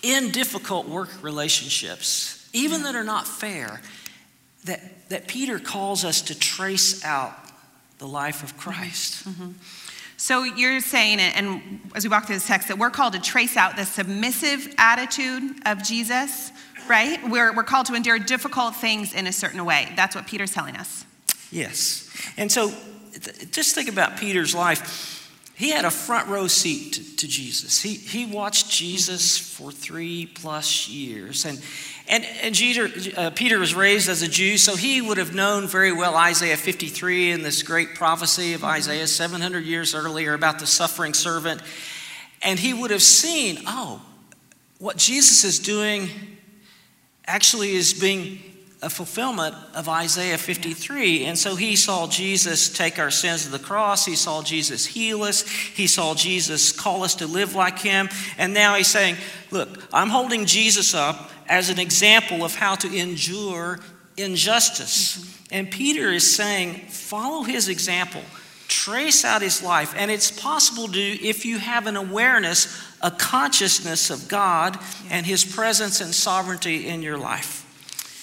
in 0.02 0.30
difficult 0.30 0.86
work 0.86 1.08
relationships, 1.22 2.48
even 2.52 2.82
that 2.84 2.94
are 2.94 3.04
not 3.04 3.26
fair, 3.26 3.80
that, 4.66 5.08
that 5.08 5.26
Peter 5.26 5.58
calls 5.58 6.04
us 6.04 6.22
to 6.22 6.38
trace 6.38 7.04
out 7.04 7.32
the 7.98 8.06
life 8.06 8.42
of 8.42 8.56
Christ. 8.56 9.26
Mm-hmm. 9.26 9.52
So 10.18 10.44
you're 10.44 10.80
saying, 10.80 11.18
it, 11.18 11.36
and 11.36 11.80
as 11.94 12.04
we 12.04 12.10
walk 12.10 12.26
through 12.26 12.36
this 12.36 12.46
text, 12.46 12.68
that 12.68 12.78
we're 12.78 12.90
called 12.90 13.14
to 13.14 13.20
trace 13.20 13.56
out 13.56 13.76
the 13.76 13.84
submissive 13.84 14.74
attitude 14.78 15.42
of 15.66 15.82
Jesus, 15.82 16.52
right? 16.88 17.18
We're, 17.28 17.54
we're 17.54 17.64
called 17.64 17.86
to 17.86 17.94
endure 17.94 18.18
difficult 18.18 18.76
things 18.76 19.14
in 19.14 19.26
a 19.26 19.32
certain 19.32 19.64
way. 19.64 19.92
That's 19.96 20.14
what 20.14 20.26
Peter's 20.26 20.52
telling 20.52 20.76
us. 20.76 21.04
Yes. 21.50 22.10
And 22.36 22.50
so 22.50 22.72
just 23.50 23.74
think 23.74 23.88
about 23.88 24.16
Peter's 24.18 24.54
life. 24.54 25.25
He 25.56 25.70
had 25.70 25.86
a 25.86 25.90
front 25.90 26.28
row 26.28 26.48
seat 26.48 26.92
to, 26.92 27.16
to 27.16 27.26
Jesus. 27.26 27.80
He, 27.80 27.94
he 27.94 28.26
watched 28.26 28.70
Jesus 28.70 29.38
for 29.38 29.72
three 29.72 30.26
plus 30.26 30.86
years. 30.86 31.46
And, 31.46 31.62
and, 32.08 32.26
and 32.42 33.14
uh, 33.16 33.30
Peter 33.30 33.58
was 33.58 33.74
raised 33.74 34.10
as 34.10 34.20
a 34.20 34.28
Jew, 34.28 34.58
so 34.58 34.76
he 34.76 35.00
would 35.00 35.16
have 35.16 35.34
known 35.34 35.66
very 35.66 35.92
well 35.92 36.14
Isaiah 36.14 36.58
53 36.58 37.30
and 37.30 37.42
this 37.42 37.62
great 37.62 37.94
prophecy 37.94 38.52
of 38.52 38.64
Isaiah 38.64 39.06
700 39.06 39.64
years 39.64 39.94
earlier 39.94 40.34
about 40.34 40.58
the 40.58 40.66
suffering 40.66 41.14
servant. 41.14 41.62
And 42.42 42.58
he 42.58 42.74
would 42.74 42.90
have 42.90 43.02
seen, 43.02 43.62
oh, 43.66 44.02
what 44.78 44.98
Jesus 44.98 45.42
is 45.42 45.58
doing 45.58 46.10
actually 47.26 47.72
is 47.72 47.98
being 47.98 48.40
a 48.82 48.90
fulfillment 48.90 49.54
of 49.74 49.88
Isaiah 49.88 50.36
53. 50.36 51.24
And 51.24 51.38
so 51.38 51.56
he 51.56 51.76
saw 51.76 52.06
Jesus 52.06 52.68
take 52.68 52.98
our 52.98 53.10
sins 53.10 53.44
to 53.44 53.50
the 53.50 53.58
cross. 53.58 54.04
He 54.04 54.16
saw 54.16 54.42
Jesus 54.42 54.84
heal 54.84 55.22
us. 55.22 55.48
He 55.48 55.86
saw 55.86 56.14
Jesus 56.14 56.72
call 56.72 57.02
us 57.02 57.14
to 57.16 57.26
live 57.26 57.54
like 57.54 57.78
him. 57.78 58.08
And 58.36 58.52
now 58.52 58.74
he's 58.74 58.88
saying, 58.88 59.16
Look, 59.50 59.82
I'm 59.92 60.10
holding 60.10 60.44
Jesus 60.44 60.94
up 60.94 61.30
as 61.48 61.70
an 61.70 61.78
example 61.78 62.44
of 62.44 62.54
how 62.54 62.74
to 62.76 62.94
endure 62.94 63.80
injustice. 64.16 65.16
Mm-hmm. 65.16 65.54
And 65.54 65.70
Peter 65.70 66.10
is 66.10 66.34
saying, 66.34 66.74
Follow 66.88 67.44
his 67.44 67.68
example, 67.68 68.22
trace 68.68 69.24
out 69.24 69.40
his 69.40 69.62
life. 69.62 69.94
And 69.96 70.10
it's 70.10 70.30
possible 70.30 70.88
to, 70.88 71.00
if 71.00 71.46
you 71.46 71.58
have 71.58 71.86
an 71.86 71.96
awareness, 71.96 72.82
a 73.00 73.10
consciousness 73.10 74.10
of 74.10 74.28
God 74.28 74.78
and 75.08 75.24
his 75.24 75.44
presence 75.44 76.02
and 76.02 76.14
sovereignty 76.14 76.88
in 76.88 77.02
your 77.02 77.16
life. 77.16 77.65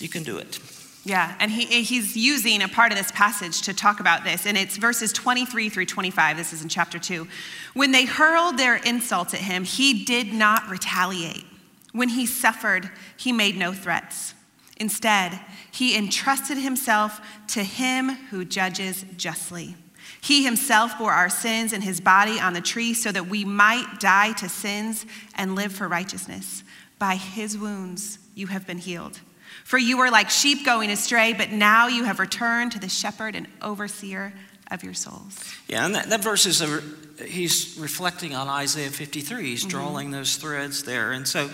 You 0.04 0.10
can 0.10 0.24
do 0.24 0.38
it. 0.38 0.60
Yeah, 1.06 1.36
and 1.40 1.52
he, 1.52 1.84
he's 1.84 2.16
using 2.16 2.62
a 2.62 2.68
part 2.68 2.92
of 2.92 2.98
this 2.98 3.12
passage 3.12 3.64
to 3.64 3.74
talk 3.74 4.00
about 4.00 4.24
this, 4.24 4.46
and 4.46 4.58
it's 4.58 4.78
verses 4.78 5.12
23 5.12 5.70
through 5.70 5.86
25. 5.86 6.38
This 6.38 6.54
is 6.54 6.62
in 6.62 6.70
chapter 6.70 7.00
2. 7.00 7.28
When 7.74 7.92
they 7.92 8.06
hurled 8.06 8.58
their 8.58 8.76
insults 8.76 9.34
at 9.34 9.42
him, 9.42 9.64
he 9.64 10.06
did 10.06 10.34
not 10.34 10.70
retaliate. 10.70 11.46
When 11.92 12.10
he 12.10 12.26
suffered, 12.26 12.90
he 13.18 13.32
made 13.32 13.58
no 13.58 13.74
threats. 13.74 14.34
Instead, 14.78 15.40
he 15.72 15.98
entrusted 15.98 16.58
himself 16.58 17.22
to 17.50 17.64
him 17.64 18.10
who 18.30 18.46
judges 18.46 19.06
justly. 19.18 19.76
He 20.22 20.44
himself 20.44 20.98
bore 20.98 21.12
our 21.12 21.30
sins 21.30 21.74
in 21.74 21.82
his 21.82 22.00
body 22.00 22.40
on 22.40 22.54
the 22.54 22.62
tree 22.62 22.94
so 22.94 23.12
that 23.12 23.28
we 23.28 23.44
might 23.44 24.00
die 24.00 24.32
to 24.34 24.48
sins 24.50 25.06
and 25.36 25.56
live 25.56 25.74
for 25.74 25.88
righteousness. 25.88 26.64
By 26.98 27.16
his 27.16 27.58
wounds, 27.58 28.20
you 28.36 28.48
have 28.48 28.66
been 28.66 28.78
healed. 28.78 29.20
For 29.64 29.78
you 29.78 29.98
were 29.98 30.12
like 30.12 30.30
sheep 30.30 30.66
going 30.66 30.90
astray, 30.90 31.34
but 31.34 31.52
now 31.52 31.88
you 31.88 32.04
have 32.04 32.20
returned 32.20 32.74
to 32.74 32.80
the 32.80 32.90
shepherd 32.90 33.36
and 33.36 33.48
overseer 33.62 34.34
of 34.70 34.84
your 34.84 34.94
souls. 34.94 35.54
Yeah, 35.68 35.86
and 35.86 35.96
that, 35.96 36.10
that 36.10 36.22
verse 36.24 36.46
is, 36.46 36.62
a, 36.62 36.82
he's 37.24 37.78
reflecting 37.80 38.36
on 38.36 38.48
Isaiah 38.48 38.90
53. 38.90 39.44
He's 39.44 39.62
mm-hmm. 39.62 39.70
drawing 39.70 40.12
those 40.12 40.36
threads 40.36 40.84
there. 40.84 41.12
And 41.12 41.28
so, 41.28 41.50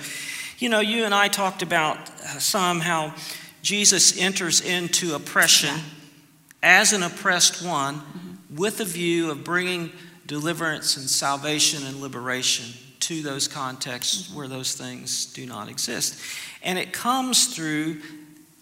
you 0.57 0.69
know, 0.69 0.79
you 0.79 1.05
and 1.05 1.13
I 1.13 1.27
talked 1.27 1.61
about 1.61 1.97
uh, 1.97 2.39
some 2.39 2.79
how 2.79 3.13
Jesus 3.61 4.19
enters 4.19 4.61
into 4.61 5.15
oppression 5.15 5.75
yeah. 5.75 6.81
as 6.81 6.93
an 6.93 7.03
oppressed 7.03 7.63
one 7.63 7.95
mm-hmm. 7.95 8.55
with 8.55 8.79
a 8.79 8.85
view 8.85 9.31
of 9.31 9.43
bringing 9.43 9.91
deliverance 10.25 10.97
and 10.97 11.09
salvation 11.09 11.85
and 11.85 12.01
liberation 12.01 12.73
to 13.09 13.23
those 13.23 13.47
contexts 13.47 14.31
where 14.31 14.47
those 14.47 14.75
things 14.75 15.33
do 15.33 15.43
not 15.47 15.67
exist. 15.67 16.21
And 16.61 16.77
it 16.77 16.93
comes 16.93 17.55
through 17.55 18.01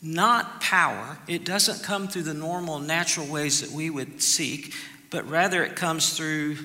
not 0.01 0.61
power, 0.61 1.17
it 1.27 1.43
doesn't 1.43 1.83
come 1.83 2.07
through 2.07 2.23
the 2.23 2.33
normal 2.33 2.79
natural 2.79 3.27
ways 3.27 3.59
that 3.59 3.71
we 3.71 3.89
would 3.89 4.21
seek, 4.21 4.73
but 5.09 5.29
rather 5.29 5.65
it 5.65 5.75
comes 5.75 6.15
through 6.15 6.55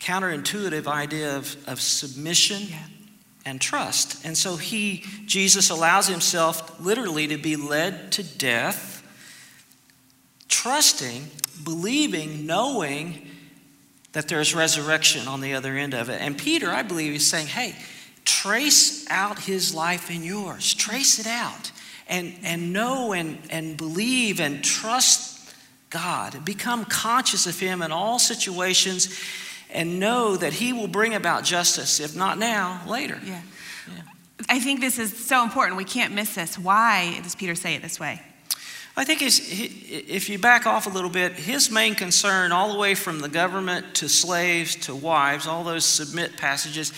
counterintuitive 0.00 0.86
idea 0.86 1.36
of, 1.36 1.54
of 1.68 1.78
submission 1.78 2.62
yeah. 2.70 2.78
and 3.44 3.60
trust. 3.60 4.24
And 4.24 4.34
so 4.34 4.56
he, 4.56 5.04
Jesus, 5.26 5.68
allows 5.68 6.06
himself 6.06 6.80
literally 6.80 7.26
to 7.26 7.36
be 7.36 7.56
led 7.56 8.12
to 8.12 8.22
death, 8.22 9.06
trusting, 10.48 11.26
believing, 11.64 12.46
knowing 12.46 13.28
that 14.14 14.28
there's 14.28 14.54
resurrection 14.54 15.28
on 15.28 15.40
the 15.40 15.54
other 15.54 15.76
end 15.76 15.92
of 15.92 16.08
it. 16.08 16.20
And 16.20 16.38
Peter, 16.38 16.70
I 16.70 16.82
believe, 16.82 17.14
is 17.14 17.26
saying, 17.26 17.48
hey, 17.48 17.74
trace 18.24 19.08
out 19.10 19.40
his 19.40 19.74
life 19.74 20.08
and 20.08 20.24
yours. 20.24 20.72
Trace 20.72 21.18
it 21.18 21.26
out. 21.26 21.70
And, 22.08 22.34
and 22.42 22.72
know 22.72 23.12
and, 23.12 23.38
and 23.50 23.76
believe 23.76 24.40
and 24.40 24.62
trust 24.62 25.54
God. 25.90 26.44
Become 26.44 26.84
conscious 26.84 27.46
of 27.46 27.58
him 27.58 27.82
in 27.82 27.92
all 27.92 28.18
situations 28.18 29.20
and 29.70 29.98
know 29.98 30.36
that 30.36 30.52
he 30.52 30.72
will 30.72 30.86
bring 30.86 31.14
about 31.14 31.42
justice, 31.42 31.98
if 31.98 32.14
not 32.14 32.38
now, 32.38 32.82
later. 32.86 33.20
Yeah. 33.24 33.42
yeah. 33.88 34.02
I 34.48 34.60
think 34.60 34.80
this 34.80 34.98
is 34.98 35.16
so 35.16 35.42
important. 35.42 35.76
We 35.76 35.84
can't 35.84 36.14
miss 36.14 36.36
this. 36.36 36.56
Why 36.56 37.18
does 37.22 37.34
Peter 37.34 37.56
say 37.56 37.74
it 37.74 37.82
this 37.82 37.98
way? 37.98 38.22
I 38.96 39.04
think 39.04 39.22
if 39.22 40.28
you 40.28 40.38
back 40.38 40.66
off 40.66 40.86
a 40.86 40.90
little 40.90 41.10
bit, 41.10 41.32
his 41.32 41.68
main 41.68 41.96
concern, 41.96 42.52
all 42.52 42.72
the 42.72 42.78
way 42.78 42.94
from 42.94 43.18
the 43.18 43.28
government 43.28 43.96
to 43.96 44.08
slaves 44.08 44.76
to 44.86 44.94
wives, 44.94 45.48
all 45.48 45.64
those 45.64 45.84
submit 45.84 46.36
passages, 46.36 46.92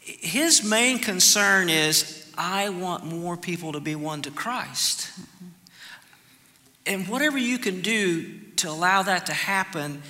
his 0.00 0.62
main 0.62 0.98
concern 0.98 1.70
is 1.70 2.30
I 2.36 2.68
want 2.68 3.04
more 3.04 3.36
people 3.36 3.72
to 3.72 3.80
be 3.80 3.94
won 3.94 4.22
to 4.22 4.30
Christ. 4.30 5.10
And 6.84 7.08
whatever 7.08 7.38
you 7.38 7.58
can 7.58 7.80
do 7.80 8.38
to 8.56 8.68
allow 8.68 9.02
that 9.02 9.26
to 9.26 9.32
happen, 9.32 10.02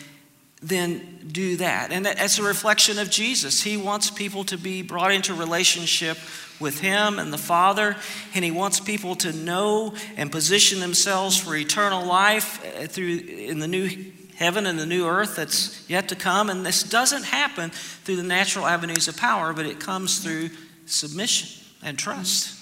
then 0.60 1.28
do 1.30 1.56
that. 1.56 1.92
And 1.92 2.04
that's 2.04 2.38
a 2.38 2.42
reflection 2.42 2.98
of 2.98 3.10
Jesus. 3.10 3.62
He 3.62 3.76
wants 3.76 4.10
people 4.10 4.42
to 4.44 4.58
be 4.58 4.82
brought 4.82 5.12
into 5.12 5.34
relationship 5.34 6.18
with 6.60 6.80
Him 6.80 7.18
and 7.18 7.32
the 7.32 7.38
Father, 7.38 7.96
and 8.34 8.44
He 8.44 8.50
wants 8.50 8.80
people 8.80 9.14
to 9.16 9.32
know 9.32 9.94
and 10.16 10.32
position 10.32 10.80
themselves 10.80 11.36
for 11.36 11.56
eternal 11.56 12.04
life 12.06 12.64
uh, 12.64 12.86
through 12.86 13.18
in 13.18 13.58
the 13.58 13.68
new 13.68 14.12
heaven 14.36 14.66
and 14.66 14.78
the 14.78 14.86
new 14.86 15.06
earth 15.06 15.36
that's 15.36 15.88
yet 15.88 16.08
to 16.08 16.14
come. 16.14 16.50
And 16.50 16.64
this 16.64 16.82
doesn't 16.82 17.24
happen 17.24 17.70
through 17.70 18.16
the 18.16 18.22
natural 18.22 18.66
avenues 18.66 19.08
of 19.08 19.16
power, 19.16 19.52
but 19.52 19.66
it 19.66 19.80
comes 19.80 20.18
through 20.18 20.50
submission 20.86 21.64
and 21.82 21.98
trust. 21.98 22.54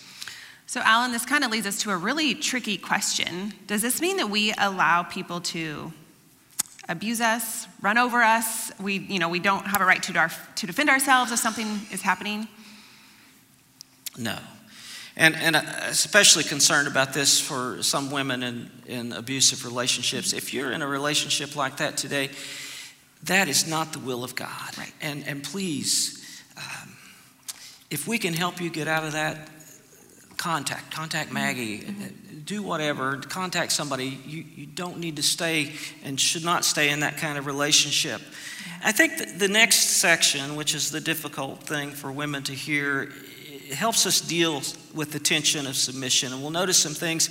So, 0.67 0.81
Alan, 0.85 1.13
this 1.13 1.25
kind 1.25 1.45
of 1.45 1.51
leads 1.51 1.67
us 1.67 1.83
to 1.83 1.91
a 1.91 1.97
really 1.97 2.35
tricky 2.35 2.79
question. 2.79 3.53
Does 3.67 3.83
this 3.83 4.01
mean 4.01 4.17
that 4.17 4.31
we 4.31 4.53
allow 4.59 5.03
people 5.03 5.41
to 5.43 5.93
abuse 6.89 7.21
us, 7.21 7.67
run 7.81 7.99
over 7.99 8.23
us? 8.23 8.73
We, 8.81 8.99
you 8.99 9.19
know, 9.19 9.29
we 9.29 9.41
don't 9.41 9.67
have 9.67 9.81
a 9.81 9.85
right 9.85 10.03
to, 10.05 10.31
to 10.57 10.67
defend 10.67 10.91
ourselves 10.91 11.33
if 11.33 11.39
something 11.39 11.81
is 11.93 12.03
happening? 12.03 12.49
No. 14.19 14.39
And, 15.17 15.37
and 15.37 15.55
especially 15.55 16.43
concerned 16.43 16.89
about 16.89 17.13
this 17.15 17.41
for 17.41 17.83
some 17.83 18.11
women 18.11 18.43
in, 18.43 18.71
in 18.87 19.13
abusive 19.13 19.65
relationships. 19.65 20.33
If 20.33 20.53
you're 20.53 20.73
in 20.73 20.83
a 20.83 20.89
relationship 20.89 21.55
like 21.55 21.77
that 21.77 21.97
today, 21.97 22.31
that 23.25 23.49
is 23.49 23.69
not 23.69 23.93
the 23.93 24.01
will 24.01 24.25
of 24.25 24.35
God. 24.35 24.77
Right. 24.77 24.93
And, 25.01 25.27
and 25.27 25.45
please, 25.45 26.43
um, 26.57 26.97
if 27.91 28.09
we 28.09 28.19
can 28.19 28.35
help 28.35 28.61
you 28.61 28.71
get 28.71 28.89
out 28.89 29.05
of 29.05 29.13
that, 29.13 29.49
contact. 30.45 30.91
Contact 30.93 31.27
mm-hmm. 31.27 31.35
Maggie. 31.35 31.79
Mm-hmm. 31.79 32.41
Do 32.45 32.63
whatever. 32.63 33.17
Contact 33.17 33.73
somebody. 33.73 34.21
You, 34.27 34.45
you 34.55 34.67
don't 34.67 34.99
need 34.99 35.17
to 35.17 35.23
stay 35.23 35.73
and 36.05 36.21
should 36.21 36.45
not 36.45 36.67
stay 36.67 36.91
in 36.91 37.01
that 37.01 37.17
kind 37.17 37.39
of 37.39 37.47
relationship. 37.47 38.21
I 38.85 38.93
think 38.93 39.39
the 39.39 39.49
next 39.49 39.77
section, 39.77 40.55
which 40.55 40.75
is 40.75 40.91
the 40.91 41.01
difficult 41.01 41.63
thing 41.63 41.93
for 41.93 42.13
women 42.13 42.43
to 42.43 42.53
hear, 42.53 43.11
it 43.69 43.75
helps 43.75 44.07
us 44.07 44.21
deal 44.21 44.63
with 44.95 45.13
the 45.13 45.19
tension 45.19 45.67
of 45.67 45.77
submission. 45.77 46.33
And 46.33 46.43
we'll 46.43 46.51
notice 46.51 46.77
some 46.79 46.95
things 46.95 47.29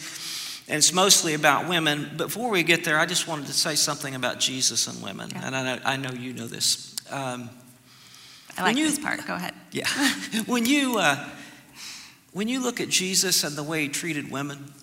and 0.67 0.77
it's 0.77 0.93
mostly 0.93 1.33
about 1.33 1.67
women. 1.67 2.11
Before 2.15 2.49
we 2.49 2.63
get 2.63 2.85
there, 2.85 2.97
I 2.97 3.05
just 3.05 3.27
wanted 3.27 3.47
to 3.47 3.53
say 3.53 3.75
something 3.75 4.15
about 4.15 4.39
Jesus 4.39 4.87
and 4.87 5.01
women, 5.03 5.29
Yeah. 5.31 5.45
and 5.45 5.55
I 5.55 5.63
know, 5.63 5.81
I 5.83 5.97
know 5.97 6.11
you 6.11 6.33
know 6.33 6.47
this. 6.47 6.95
Um, 7.09 7.49
I 8.57 8.61
like 8.61 8.69
When 8.69 8.77
you- 8.77 8.89
this 8.89 8.99
part. 8.99 9.25
Go 9.27 9.35
ahead. 9.35 9.53
yeah, 9.71 9.87
when 10.45 10.65
you 10.65 10.99
uh, 10.99 11.29
when 12.31 12.47
you 12.47 12.61
look 12.61 12.79
at 12.79 12.87
Jesus 12.89 13.43
and 13.43 13.55
the 13.55 13.63
way 13.63 13.83
he 13.83 13.89
treated 13.89 14.31
women, 14.31 14.73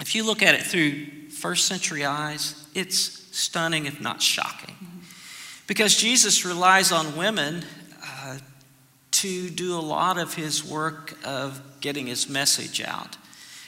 if 0.00 0.14
you 0.14 0.24
look 0.24 0.42
at 0.42 0.54
it 0.54 0.62
through 0.62 1.06
first 1.30 1.66
century 1.66 2.04
eyes, 2.04 2.66
it's 2.74 3.26
stunning, 3.36 3.86
if 3.86 4.00
not 4.00 4.22
shocking, 4.22 4.76
because 5.66 5.96
Jesus 5.96 6.44
relies 6.44 6.92
on 6.92 7.16
women 7.16 7.64
to 9.26 9.50
do 9.50 9.74
a 9.74 9.80
lot 9.80 10.18
of 10.18 10.34
his 10.34 10.64
work 10.64 11.16
of 11.24 11.60
getting 11.80 12.06
his 12.06 12.28
message 12.28 12.80
out. 12.80 13.16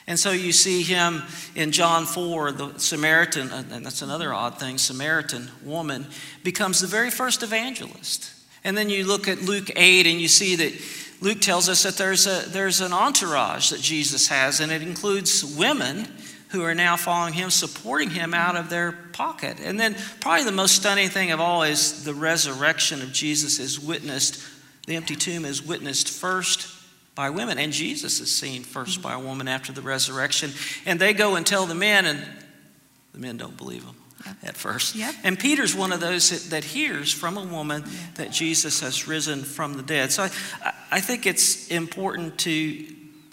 And 0.07 0.19
so 0.19 0.31
you 0.31 0.53
see 0.53 0.83
him 0.83 1.23
in 1.55 1.71
John 1.71 2.07
4, 2.07 2.53
the 2.53 2.79
Samaritan, 2.79 3.51
and 3.53 3.85
that's 3.85 4.01
another 4.01 4.33
odd 4.33 4.59
thing, 4.59 4.79
Samaritan 4.79 5.51
woman 5.63 6.07
becomes 6.43 6.81
the 6.81 6.87
very 6.87 7.11
first 7.11 7.43
evangelist. 7.43 8.33
And 8.65 8.77
then 8.77 8.89
you 8.89 9.07
look 9.07 9.29
at 9.29 9.43
Luke 9.43 9.71
8 9.77 10.07
and 10.07 10.21
you 10.21 10.29
see 10.29 10.57
that 10.57 10.73
Luke 11.21 11.41
tells 11.41 11.69
us 11.69 11.83
that 11.83 11.97
there's, 11.97 12.27
a, 12.27 12.49
there's 12.49 12.81
an 12.81 12.93
entourage 12.93 13.71
that 13.71 13.81
Jesus 13.81 14.29
has, 14.29 14.61
and 14.61 14.73
it 14.73 14.83
includes 14.83 15.45
women 15.45 16.09
who 16.51 16.63
are 16.63 16.75
now 16.75 16.97
following 16.97 17.35
him, 17.35 17.51
supporting 17.51 18.11
him 18.11 18.33
out 18.33 18.57
of 18.57 18.71
their 18.71 18.93
pocket. 18.93 19.59
And 19.63 19.79
then, 19.79 19.95
probably 20.21 20.45
the 20.45 20.53
most 20.53 20.77
stunning 20.77 21.09
thing 21.09 21.33
of 21.33 21.41
all 21.41 21.63
is 21.63 22.05
the 22.05 22.15
resurrection 22.15 23.03
of 23.03 23.13
Jesus 23.13 23.59
is 23.59 23.79
witnessed, 23.79 24.43
the 24.89 24.97
empty 24.97 25.17
tomb 25.17 25.45
is 25.45 25.63
witnessed 25.63 26.09
first 26.09 26.67
by 27.15 27.29
women, 27.29 27.59
and 27.59 27.73
Jesus 27.73 28.21
is 28.21 28.35
seen 28.35 28.63
1st 28.63 29.03
by 29.03 29.13
a 29.13 29.19
woman 29.19 29.49
after 29.49 29.71
the 29.71 29.83
resurrection. 29.83 30.51
And 30.87 30.99
they 30.99 31.13
go 31.13 31.37
and 31.37 31.47
tell 31.47 31.67
the 31.67 31.75
men, 31.75 32.07
and 32.07 32.25
the 33.13 33.19
men 33.19 33.37
don't 33.37 33.57
believe 33.57 33.85
them 33.85 33.97
at 34.43 34.57
first. 34.57 34.95
Yep. 34.95 35.15
And 35.25 35.39
Peter's 35.39 35.75
one 35.75 35.93
of 35.93 36.01
those 36.01 36.31
that, 36.31 36.51
that 36.51 36.65
hears 36.65 37.13
from 37.13 37.37
a 37.37 37.45
woman 37.45 37.85
that 38.15 38.31
Jesus 38.31 38.81
has 38.81 39.07
risen 39.07 39.43
from 39.43 39.75
the 39.75 39.83
dead. 39.83 40.11
So 40.11 40.23
I, 40.63 40.73
I 40.91 41.01
think 41.01 41.27
it's 41.27 41.69
important 41.69 42.39
to, 42.41 42.87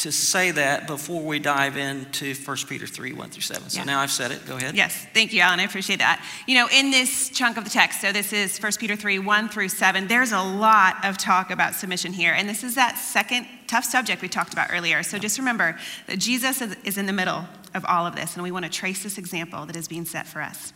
to 0.05 0.11
say 0.11 0.51
that 0.51 0.85
before 0.85 1.23
we 1.23 1.39
dive 1.39 1.77
into 1.77 2.35
1 2.35 2.57
Peter 2.69 2.85
3 2.85 3.11
1 3.13 3.29
through 3.31 3.41
7. 3.41 3.69
So 3.71 3.79
Yeah. 3.79 3.85
now 3.85 4.01
I've 4.01 4.11
said 4.11 4.29
it. 4.29 4.45
Go 4.45 4.55
ahead. 4.55 4.75
Yes, 4.75 4.95
thank 5.15 5.33
you, 5.33 5.41
Alan. 5.41 5.59
I 5.59 5.63
appreciate 5.63 5.97
that. 5.97 6.23
You 6.45 6.53
know, 6.59 6.67
in 6.71 6.91
this 6.91 7.29
chunk 7.29 7.57
of 7.57 7.63
the 7.63 7.71
text, 7.71 8.01
so 8.01 8.11
this 8.11 8.31
is 8.31 8.59
1 8.59 8.77
Peter 8.77 8.95
3 8.95 9.17
1 9.17 9.49
through 9.49 9.69
7, 9.69 10.07
there's 10.07 10.31
a 10.31 10.41
lot 10.41 11.03
of 11.03 11.17
talk 11.17 11.49
about 11.49 11.73
submission 11.73 12.13
here. 12.13 12.33
And 12.33 12.47
this 12.47 12.63
is 12.63 12.75
that 12.75 12.99
second 12.99 13.47
tough 13.65 13.83
subject 13.83 14.21
we 14.21 14.29
talked 14.29 14.53
about 14.53 14.67
earlier. 14.71 15.01
So 15.01 15.17
just 15.17 15.39
remember 15.39 15.75
that 16.05 16.19
Jesus 16.19 16.61
is- 16.61 16.75
is 16.83 16.99
in 16.99 17.07
the 17.07 17.13
middle 17.13 17.47
of 17.73 17.83
all 17.85 18.05
of 18.05 18.15
this, 18.15 18.35
and 18.35 18.43
we 18.43 18.51
want 18.51 18.63
to 18.65 18.69
trace 18.71 19.01
this 19.01 19.17
example 19.17 19.65
that 19.65 19.75
is 19.75 19.87
being 19.87 20.05
set 20.05 20.27
for 20.27 20.39
us. 20.43 20.71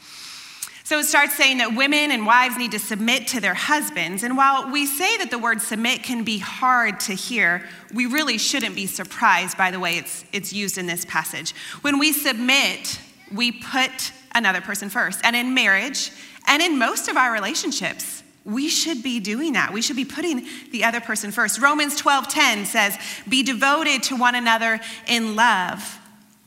So 0.89 0.97
it 0.97 1.05
starts 1.05 1.35
saying 1.35 1.59
that 1.59 1.75
women 1.75 2.09
and 2.09 2.25
wives 2.25 2.57
need 2.57 2.71
to 2.71 2.79
submit 2.79 3.27
to 3.27 3.39
their 3.39 3.53
husbands. 3.53 4.23
And 4.23 4.35
while 4.35 4.71
we 4.71 4.87
say 4.87 5.17
that 5.17 5.29
the 5.29 5.37
word 5.37 5.61
submit 5.61 6.01
can 6.01 6.23
be 6.23 6.39
hard 6.39 6.99
to 7.01 7.13
hear, 7.13 7.63
we 7.93 8.07
really 8.07 8.39
shouldn't 8.39 8.73
be 8.73 8.87
surprised 8.87 9.55
by 9.55 9.69
the 9.69 9.79
way 9.79 9.99
it's, 9.99 10.25
it's 10.33 10.51
used 10.51 10.79
in 10.79 10.87
this 10.87 11.05
passage. 11.05 11.51
When 11.81 11.99
we 11.99 12.11
submit, 12.11 12.99
we 13.31 13.51
put 13.51 14.11
another 14.33 14.61
person 14.61 14.89
first. 14.89 15.21
And 15.23 15.35
in 15.35 15.53
marriage, 15.53 16.09
and 16.47 16.59
in 16.59 16.79
most 16.79 17.07
of 17.07 17.17
our 17.17 17.31
relationships, 17.31 18.23
we 18.43 18.67
should 18.67 19.03
be 19.03 19.19
doing 19.19 19.53
that. 19.53 19.71
We 19.71 19.83
should 19.83 19.95
be 19.95 20.05
putting 20.05 20.47
the 20.71 20.85
other 20.85 21.01
person 21.01 21.29
first. 21.31 21.61
Romans 21.61 21.97
12:10 21.97 22.65
says, 22.65 22.97
"Be 23.27 23.43
devoted 23.43 24.01
to 24.05 24.15
one 24.15 24.33
another 24.33 24.79
in 25.05 25.35
love. 25.35 25.99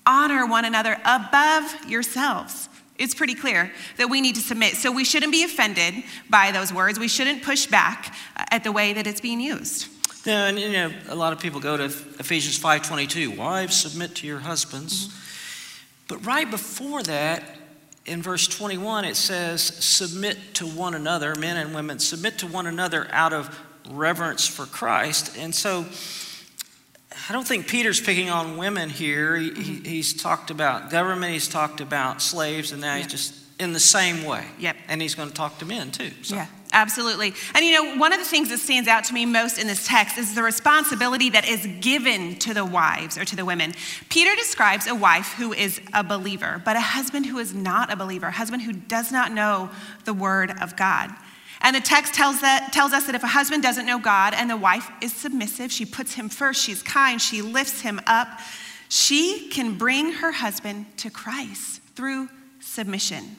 Honor 0.04 0.46
one 0.46 0.64
another 0.64 1.00
above 1.04 1.76
yourselves." 1.86 2.68
It's 3.02 3.14
pretty 3.14 3.34
clear 3.34 3.72
that 3.96 4.08
we 4.08 4.20
need 4.20 4.36
to 4.36 4.40
submit. 4.40 4.76
So 4.76 4.92
we 4.92 5.04
shouldn't 5.04 5.32
be 5.32 5.42
offended 5.42 6.04
by 6.30 6.52
those 6.52 6.72
words. 6.72 6.98
We 6.98 7.08
shouldn't 7.08 7.42
push 7.42 7.66
back 7.66 8.14
uh, 8.36 8.44
at 8.50 8.62
the 8.64 8.70
way 8.70 8.92
that 8.92 9.06
it's 9.06 9.20
being 9.20 9.40
used. 9.40 9.88
No, 10.24 10.46
and 10.46 10.58
you 10.58 10.70
know, 10.70 10.92
a 11.08 11.16
lot 11.16 11.32
of 11.32 11.40
people 11.40 11.58
go 11.58 11.76
to 11.76 11.84
Ephesians 11.84 12.58
5:22, 12.58 13.36
wives 13.36 13.76
submit 13.76 14.14
to 14.16 14.26
your 14.26 14.38
husbands. 14.38 15.12
But 16.06 16.24
right 16.24 16.48
before 16.48 17.02
that, 17.02 17.42
in 18.04 18.22
verse 18.22 18.46
21, 18.46 19.04
it 19.04 19.16
says, 19.16 19.62
submit 19.62 20.36
to 20.54 20.66
one 20.66 20.94
another, 20.94 21.34
men 21.34 21.56
and 21.56 21.74
women, 21.74 21.98
submit 21.98 22.38
to 22.38 22.46
one 22.46 22.66
another 22.66 23.08
out 23.12 23.32
of 23.32 23.58
reverence 23.90 24.46
for 24.46 24.66
Christ. 24.66 25.36
And 25.36 25.54
so 25.54 25.86
I 27.28 27.32
don't 27.32 27.46
think 27.46 27.68
Peter's 27.68 28.00
picking 28.00 28.30
on 28.30 28.56
women 28.56 28.90
here. 28.90 29.36
He, 29.36 29.44
he, 29.44 29.50
mm-hmm. 29.50 29.84
he's 29.84 30.14
talked 30.14 30.50
about 30.50 30.90
government, 30.90 31.32
he's 31.32 31.48
talked 31.48 31.80
about 31.80 32.20
slaves, 32.20 32.72
and 32.72 32.80
now 32.80 32.96
he's 32.96 33.06
just 33.06 33.34
in 33.58 33.72
the 33.72 33.80
same 33.80 34.24
way. 34.24 34.44
Yep. 34.58 34.76
And 34.88 35.00
he's 35.00 35.14
going 35.14 35.28
to 35.28 35.34
talk 35.34 35.58
to 35.58 35.64
men 35.64 35.90
too. 35.92 36.10
So. 36.22 36.34
Yeah, 36.34 36.46
absolutely. 36.72 37.32
And 37.54 37.64
you 37.64 37.72
know, 37.72 37.96
one 37.96 38.12
of 38.12 38.18
the 38.18 38.24
things 38.24 38.48
that 38.48 38.58
stands 38.58 38.88
out 38.88 39.04
to 39.04 39.14
me 39.14 39.24
most 39.24 39.58
in 39.58 39.66
this 39.66 39.86
text 39.86 40.18
is 40.18 40.34
the 40.34 40.42
responsibility 40.42 41.30
that 41.30 41.48
is 41.48 41.66
given 41.80 42.36
to 42.40 42.54
the 42.54 42.64
wives 42.64 43.16
or 43.16 43.24
to 43.24 43.36
the 43.36 43.44
women. 43.44 43.72
Peter 44.08 44.34
describes 44.34 44.86
a 44.86 44.94
wife 44.94 45.34
who 45.34 45.52
is 45.52 45.80
a 45.94 46.02
believer, 46.02 46.60
but 46.64 46.76
a 46.76 46.80
husband 46.80 47.26
who 47.26 47.38
is 47.38 47.54
not 47.54 47.92
a 47.92 47.96
believer, 47.96 48.26
a 48.26 48.32
husband 48.32 48.62
who 48.62 48.72
does 48.72 49.12
not 49.12 49.32
know 49.32 49.70
the 50.04 50.14
word 50.14 50.52
of 50.60 50.76
God. 50.76 51.10
And 51.62 51.76
the 51.76 51.80
text 51.80 52.14
tells, 52.14 52.40
that, 52.40 52.72
tells 52.72 52.92
us 52.92 53.06
that 53.06 53.14
if 53.14 53.22
a 53.22 53.28
husband 53.28 53.62
doesn't 53.62 53.86
know 53.86 53.98
God 53.98 54.34
and 54.34 54.50
the 54.50 54.56
wife 54.56 54.90
is 55.00 55.12
submissive, 55.12 55.70
she 55.70 55.84
puts 55.84 56.14
him 56.14 56.28
first, 56.28 56.62
she's 56.62 56.82
kind, 56.82 57.20
she 57.20 57.40
lifts 57.40 57.80
him 57.80 58.00
up, 58.06 58.28
she 58.88 59.48
can 59.48 59.78
bring 59.78 60.12
her 60.14 60.32
husband 60.32 60.86
to 60.98 61.10
Christ 61.10 61.80
through 61.94 62.28
submission. 62.60 63.36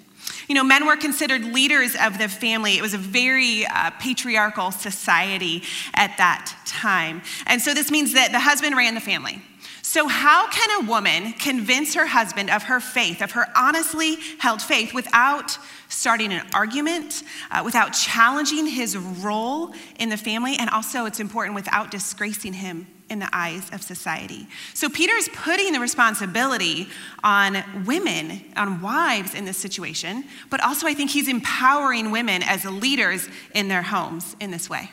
You 0.48 0.56
know, 0.56 0.64
men 0.64 0.86
were 0.86 0.96
considered 0.96 1.44
leaders 1.44 1.96
of 2.02 2.18
the 2.18 2.30
family. 2.30 2.78
It 2.78 2.82
was 2.82 2.94
a 2.94 2.98
very 2.98 3.66
uh, 3.66 3.92
patriarchal 4.00 4.72
society 4.72 5.64
at 5.94 6.18
that 6.18 6.56
time. 6.66 7.22
And 7.46 7.62
so 7.62 7.74
this 7.74 7.92
means 7.92 8.14
that 8.14 8.32
the 8.32 8.40
husband 8.40 8.76
ran 8.76 8.96
the 8.96 9.02
family. 9.02 9.42
So, 9.86 10.08
how 10.08 10.48
can 10.48 10.82
a 10.82 10.90
woman 10.90 11.34
convince 11.34 11.94
her 11.96 12.08
husband 12.08 12.50
of 12.50 12.64
her 12.64 12.80
faith, 12.80 13.22
of 13.22 13.32
her 13.32 13.48
honestly 13.54 14.16
held 14.40 14.62
faith, 14.62 14.94
without 14.94 15.58
starting 15.90 16.32
an 16.32 16.48
argument, 16.54 17.22
uh, 17.52 17.64
without 17.66 17.90
challenging 17.90 18.66
his 18.66 18.96
role 18.96 19.74
in 20.00 20.08
the 20.08 20.16
family, 20.16 20.56
and 20.58 20.70
also, 20.70 21.06
it's 21.06 21.20
important, 21.20 21.54
without 21.54 21.92
disgracing 21.92 22.54
him 22.54 22.88
in 23.10 23.20
the 23.20 23.28
eyes 23.34 23.70
of 23.74 23.82
society? 23.82 24.48
So, 24.74 24.88
Peter 24.88 25.16
is 25.16 25.28
putting 25.34 25.74
the 25.74 25.82
responsibility 25.82 26.88
on 27.22 27.62
women, 27.86 28.42
on 28.56 28.82
wives 28.82 29.36
in 29.36 29.44
this 29.44 29.58
situation, 29.58 30.24
but 30.50 30.64
also, 30.64 30.88
I 30.88 30.94
think 30.94 31.12
he's 31.12 31.28
empowering 31.28 32.10
women 32.10 32.42
as 32.42 32.64
leaders 32.64 33.28
in 33.54 33.68
their 33.68 33.84
homes 33.84 34.38
in 34.40 34.50
this 34.50 34.70
way. 34.70 34.92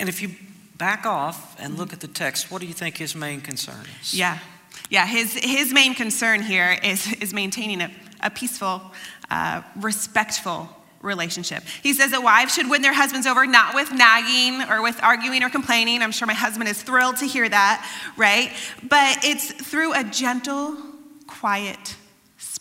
And 0.00 0.08
if 0.08 0.22
you 0.22 0.30
back 0.76 1.06
off 1.06 1.56
and 1.58 1.78
look 1.78 1.92
at 1.92 2.00
the 2.00 2.08
text, 2.08 2.50
what 2.50 2.60
do 2.60 2.66
you 2.66 2.74
think 2.74 2.96
his 2.96 3.14
main 3.14 3.40
concern 3.40 3.84
is? 4.00 4.14
Yeah. 4.14 4.38
Yeah, 4.90 5.06
his, 5.06 5.34
his 5.34 5.72
main 5.72 5.94
concern 5.94 6.42
here 6.42 6.78
is, 6.82 7.12
is 7.14 7.32
maintaining 7.32 7.80
a, 7.80 7.90
a 8.20 8.30
peaceful, 8.30 8.82
uh, 9.30 9.62
respectful 9.76 10.68
relationship. 11.02 11.62
He 11.82 11.92
says 11.92 12.10
that 12.10 12.22
wives 12.22 12.54
should 12.54 12.68
win 12.68 12.82
their 12.82 12.92
husbands 12.92 13.26
over 13.26 13.46
not 13.46 13.74
with 13.74 13.92
nagging 13.92 14.68
or 14.68 14.82
with 14.82 15.02
arguing 15.02 15.42
or 15.42 15.50
complaining. 15.50 16.02
I'm 16.02 16.12
sure 16.12 16.26
my 16.26 16.34
husband 16.34 16.68
is 16.68 16.82
thrilled 16.82 17.16
to 17.18 17.26
hear 17.26 17.48
that, 17.48 17.88
right? 18.16 18.52
But 18.82 19.24
it's 19.24 19.52
through 19.52 19.94
a 19.94 20.04
gentle, 20.04 20.76
quiet 21.26 21.96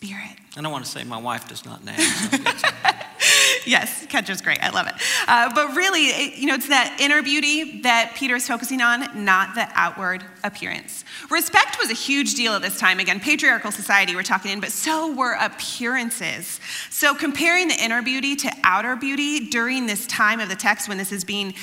spirit. 0.06 0.38
I 0.58 0.62
don't 0.62 0.72
want 0.72 0.86
to 0.86 0.92
say 0.92 1.04
my 1.04 1.18
wife 1.18 1.48
does 1.48 1.66
not 1.66 1.84
nag. 1.84 2.00
so 2.00 2.38
yes, 3.66 4.06
Kendra's 4.08 4.42
great. 4.42 4.64
I 4.64 4.70
love 4.70 4.88
it. 4.88 4.94
Uh, 5.28 5.52
but 5.54 5.76
really, 5.76 6.06
it, 6.06 6.38
you 6.38 6.48
know, 6.48 6.54
it's 6.54 6.70
that 6.70 6.98
inner 7.00 7.22
beauty 7.22 7.82
that 7.82 8.14
Peter 8.16 8.36
is 8.36 8.48
focusing 8.48 8.82
on, 8.82 9.26
not 9.26 9.56
the 9.56 9.68
outward 9.74 10.24
appearance. 10.44 11.04
Respect 11.30 11.78
was 11.80 11.90
a 11.90 11.94
huge 11.94 12.36
deal 12.36 12.54
at 12.54 12.62
this 12.62 12.80
time. 12.80 13.00
Again, 13.00 13.20
patriarchal 13.20 13.72
society 13.72 14.16
we're 14.16 14.24
talking 14.24 14.52
in, 14.52 14.60
but 14.60 14.72
so 14.72 15.14
were 15.14 15.34
appearances. 15.34 16.60
So 16.90 17.14
comparing 17.14 17.68
the 17.68 17.84
inner 17.84 18.02
beauty 18.02 18.36
to 18.38 18.52
outer 18.64 18.96
beauty 18.96 19.50
during 19.50 19.88
this 19.88 20.08
time 20.08 20.40
of 20.40 20.50
the 20.50 20.56
text 20.56 20.88
when 20.88 20.98
this 20.98 21.12
is 21.12 21.26
being 21.26 21.54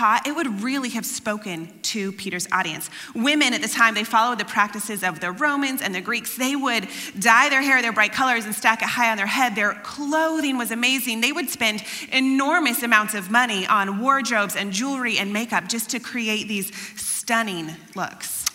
taught, 0.00 0.26
it 0.26 0.34
would 0.34 0.62
really 0.62 0.88
have 0.88 1.04
spoken 1.04 1.68
to 1.82 2.10
Peter's 2.12 2.48
audience. 2.52 2.88
Women 3.14 3.52
at 3.52 3.60
the 3.60 3.68
time, 3.68 3.92
they 3.94 4.04
followed 4.04 4.38
the 4.38 4.46
practices 4.46 5.02
of 5.02 5.20
the 5.20 5.30
Romans 5.30 5.82
and 5.82 5.94
the 5.94 6.00
Greeks. 6.00 6.36
They 6.38 6.56
would 6.56 6.88
dye 7.18 7.50
their 7.50 7.60
hair 7.60 7.82
their 7.82 7.92
bright 7.92 8.12
colors 8.12 8.46
and 8.46 8.54
stack 8.54 8.80
it 8.80 8.88
high 8.88 9.10
on 9.10 9.18
their 9.18 9.26
head. 9.26 9.54
Their 9.54 9.74
clothing 9.82 10.56
was 10.56 10.70
amazing. 10.70 11.20
They 11.20 11.32
would 11.32 11.50
spend 11.50 11.84
enormous 12.12 12.82
amounts 12.82 13.12
of 13.12 13.30
money 13.30 13.66
on 13.66 14.00
wardrobes 14.00 14.56
and 14.56 14.72
jewelry 14.72 15.18
and 15.18 15.34
makeup 15.34 15.68
just 15.68 15.90
to 15.90 16.00
create 16.00 16.48
these 16.48 16.72
stunning 16.96 17.70
looks. 17.94 18.46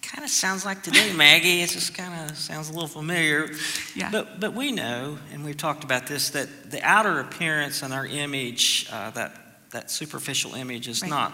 kind 0.00 0.24
of 0.24 0.30
sounds 0.30 0.64
like 0.64 0.82
today, 0.82 1.12
Maggie. 1.12 1.60
It 1.60 1.68
just 1.68 1.92
kind 1.94 2.30
of 2.30 2.38
sounds 2.38 2.70
a 2.70 2.72
little 2.72 2.88
familiar. 2.88 3.50
Yeah. 3.94 4.10
But, 4.10 4.40
but 4.40 4.54
we 4.54 4.72
know, 4.72 5.18
and 5.34 5.44
we've 5.44 5.56
talked 5.56 5.84
about 5.84 6.06
this, 6.06 6.30
that 6.30 6.70
the 6.70 6.82
outer 6.82 7.20
appearance 7.20 7.82
and 7.82 7.92
our 7.92 8.06
image, 8.06 8.88
uh, 8.90 9.10
that, 9.10 9.43
that 9.74 9.90
superficial 9.90 10.54
image, 10.54 10.88
is 10.88 11.02
Right. 11.02 11.10
not 11.10 11.32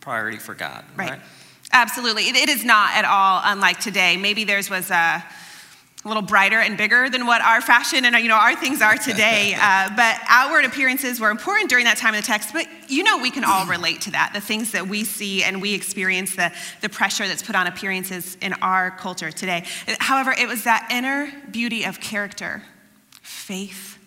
priority 0.00 0.38
for 0.38 0.54
God. 0.54 0.84
Right. 0.96 1.10
Right. 1.10 1.20
Absolutely. 1.72 2.28
It, 2.28 2.36
it 2.36 2.48
is 2.48 2.64
not 2.64 2.94
at 2.94 3.04
all 3.04 3.40
unlike 3.44 3.80
today. 3.80 4.16
Maybe 4.16 4.44
theirs 4.44 4.68
was 4.68 4.90
a, 4.90 5.24
a 6.04 6.08
little 6.08 6.22
brighter 6.22 6.58
and 6.60 6.76
bigger 6.76 7.08
than 7.08 7.26
what 7.26 7.40
our 7.42 7.60
fashion 7.60 8.04
and 8.04 8.14
you 8.16 8.28
know 8.28 8.36
our 8.36 8.54
things 8.56 8.82
are 8.82 8.96
today. 8.96 9.54
Uh, 9.64 9.88
but 9.96 10.18
outward 10.28 10.64
appearances 10.66 11.20
were 11.20 11.30
important 11.30 11.70
during 11.70 11.84
that 11.86 11.96
time 11.96 12.14
of 12.14 12.20
the 12.20 12.26
text. 12.26 12.52
But 12.52 12.66
you 12.88 13.02
know 13.02 13.18
we 13.18 13.30
can 13.30 13.44
all 13.44 13.66
relate 13.66 14.02
to 14.02 14.10
that. 14.12 14.32
The 14.34 14.40
things 14.40 14.72
that 14.72 14.86
we 14.88 15.04
see 15.04 15.42
and 15.42 15.60
we 15.62 15.74
experience, 15.74 16.36
the, 16.36 16.52
the 16.82 16.88
pressure 16.88 17.26
that's 17.26 17.42
put 17.42 17.54
on 17.56 17.66
appearances 17.66 18.36
in 18.42 18.52
our 18.54 18.90
culture 18.90 19.30
today. 19.30 19.64
However, 20.00 20.32
it 20.32 20.46
was 20.48 20.64
that 20.64 20.88
inner 20.90 21.32
beauty 21.50 21.84
of 21.84 22.00
character, 22.00 22.62
faith, 23.22 23.98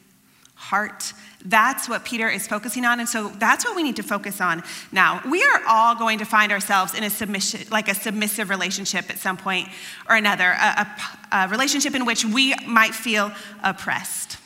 heart, 0.55 1.13
that's 1.49 1.87
what 1.87 2.03
Peter 2.03 2.29
is 2.29 2.47
focusing 2.47 2.85
on. 2.85 2.99
And 2.99 3.07
so 3.07 3.29
that's 3.29 3.65
what 3.65 3.75
we 3.75 3.83
need 3.83 3.95
to 3.97 4.03
focus 4.03 4.41
on 4.41 4.63
now. 4.91 5.21
We 5.29 5.43
are 5.43 5.61
all 5.67 5.95
going 5.95 6.19
to 6.19 6.25
find 6.25 6.51
ourselves 6.51 6.93
in 6.93 7.03
a 7.03 7.09
submission, 7.09 7.61
like 7.71 7.87
a 7.87 7.95
submissive 7.95 8.49
relationship 8.49 9.09
at 9.09 9.17
some 9.17 9.37
point 9.37 9.69
or 10.09 10.15
another, 10.15 10.51
a, 10.51 10.87
a, 11.31 11.37
a 11.43 11.47
relationship 11.49 11.95
in 11.95 12.05
which 12.05 12.25
we 12.25 12.53
might 12.65 12.93
feel 12.93 13.31
oppressed. 13.63 14.37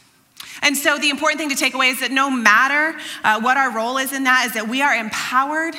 And 0.61 0.77
so 0.77 0.97
the 0.99 1.09
important 1.09 1.39
thing 1.39 1.49
to 1.49 1.55
take 1.55 1.73
away 1.73 1.89
is 1.89 2.01
that 2.01 2.11
no 2.11 2.29
matter 2.29 2.97
uh, 3.23 3.41
what 3.41 3.57
our 3.57 3.73
role 3.75 3.97
is 3.97 4.13
in 4.13 4.25
that, 4.25 4.45
is 4.47 4.53
that 4.53 4.67
we 4.67 4.81
are 4.81 4.93
empowered 4.93 5.75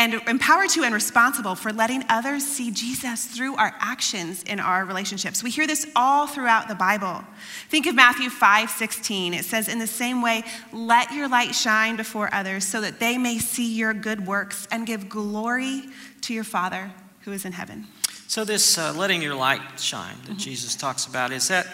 and 0.00 0.14
empowered 0.26 0.70
to 0.70 0.82
and 0.82 0.94
responsible 0.94 1.54
for 1.54 1.74
letting 1.74 2.02
others 2.08 2.42
see 2.42 2.70
Jesus 2.70 3.26
through 3.26 3.54
our 3.56 3.74
actions 3.80 4.42
in 4.44 4.58
our 4.58 4.86
relationships. 4.86 5.42
We 5.42 5.50
hear 5.50 5.66
this 5.66 5.86
all 5.94 6.26
throughout 6.26 6.68
the 6.68 6.74
Bible. 6.74 7.22
Think 7.68 7.84
of 7.84 7.94
Matthew 7.94 8.30
5 8.30 8.70
16. 8.70 9.34
It 9.34 9.44
says, 9.44 9.68
In 9.68 9.78
the 9.78 9.86
same 9.86 10.22
way, 10.22 10.42
let 10.72 11.12
your 11.12 11.28
light 11.28 11.54
shine 11.54 11.96
before 11.96 12.32
others 12.32 12.66
so 12.66 12.80
that 12.80 12.98
they 12.98 13.18
may 13.18 13.38
see 13.38 13.74
your 13.74 13.92
good 13.92 14.26
works 14.26 14.66
and 14.70 14.86
give 14.86 15.10
glory 15.10 15.82
to 16.22 16.32
your 16.32 16.44
Father 16.44 16.90
who 17.24 17.32
is 17.32 17.44
in 17.44 17.52
heaven. 17.52 17.86
So, 18.26 18.46
this 18.46 18.78
uh, 18.78 18.94
letting 18.96 19.20
your 19.20 19.34
light 19.34 19.78
shine 19.78 20.16
that 20.22 20.30
mm-hmm. 20.30 20.38
Jesus 20.38 20.76
talks 20.76 21.04
about, 21.04 21.30
is 21.30 21.48
that 21.48 21.66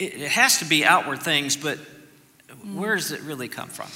it, 0.00 0.14
it, 0.14 0.30
has 0.32 0.58
to 0.58 0.64
be 0.64 0.84
outward 0.84 1.22
things, 1.22 1.56
but 1.56 1.78
where 2.74 2.96
does 2.96 3.12
it 3.12 3.20
really 3.20 3.46
come 3.46 3.68
from? 3.68 3.86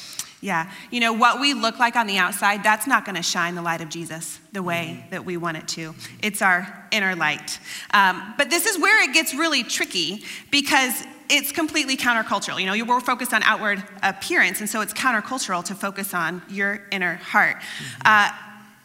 Yeah. 0.42 0.70
You 0.90 0.98
know, 0.98 1.12
what 1.12 1.40
we 1.40 1.54
look 1.54 1.78
like 1.78 1.94
on 1.94 2.08
the 2.08 2.18
outside, 2.18 2.64
that's 2.64 2.86
not 2.86 3.04
going 3.04 3.14
to 3.14 3.22
shine 3.22 3.54
the 3.54 3.62
light 3.62 3.80
of 3.80 3.88
Jesus 3.88 4.40
the 4.50 4.62
way 4.62 4.98
mm-hmm. 4.98 5.10
that 5.10 5.24
we 5.24 5.36
want 5.36 5.56
it 5.56 5.68
to. 5.68 5.94
It's 6.20 6.42
our 6.42 6.88
inner 6.90 7.14
light. 7.14 7.60
Um, 7.94 8.34
but 8.36 8.50
this 8.50 8.66
is 8.66 8.76
where 8.76 9.08
it 9.08 9.14
gets 9.14 9.34
really 9.34 9.62
tricky 9.62 10.24
because 10.50 11.04
it's 11.30 11.52
completely 11.52 11.96
countercultural. 11.96 12.60
You 12.60 12.66
know, 12.66 12.84
we're 12.84 13.00
focused 13.00 13.32
on 13.32 13.44
outward 13.44 13.82
appearance, 14.02 14.58
and 14.58 14.68
so 14.68 14.80
it's 14.80 14.92
countercultural 14.92 15.64
to 15.64 15.76
focus 15.76 16.12
on 16.12 16.42
your 16.50 16.82
inner 16.90 17.14
heart. 17.14 17.56
Mm-hmm. 17.56 18.02
Uh, 18.04 18.30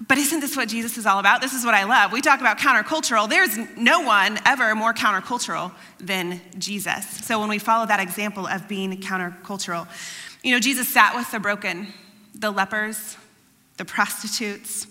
but 0.07 0.19
isn't 0.19 0.41
this 0.41 0.55
what 0.55 0.69
Jesus 0.69 0.97
is 0.99 1.07
all 1.07 1.17
about? 1.17 1.41
This 1.41 1.53
is 1.53 1.65
what 1.65 1.73
I 1.73 1.85
love. 1.85 2.11
We 2.11 2.21
talk 2.21 2.39
about 2.39 2.59
countercultural. 2.59 3.27
There's 3.27 3.57
no 3.75 4.01
one 4.01 4.37
ever 4.45 4.75
more 4.75 4.93
countercultural 4.93 5.73
than 5.99 6.39
Jesus. 6.59 7.25
So 7.25 7.39
when 7.39 7.49
we 7.49 7.57
follow 7.57 7.87
that 7.87 7.99
example 7.99 8.45
of 8.45 8.67
being 8.67 8.95
countercultural, 9.01 9.87
you 10.47 10.53
know, 10.53 10.61
Jesus 10.61 10.87
sat 10.87 11.13
with 11.13 11.29
the 11.29 11.41
broken, 11.41 11.87
the 12.33 12.49
lepers, 12.49 13.17
the 13.75 13.83
prostitutes, 13.83 14.87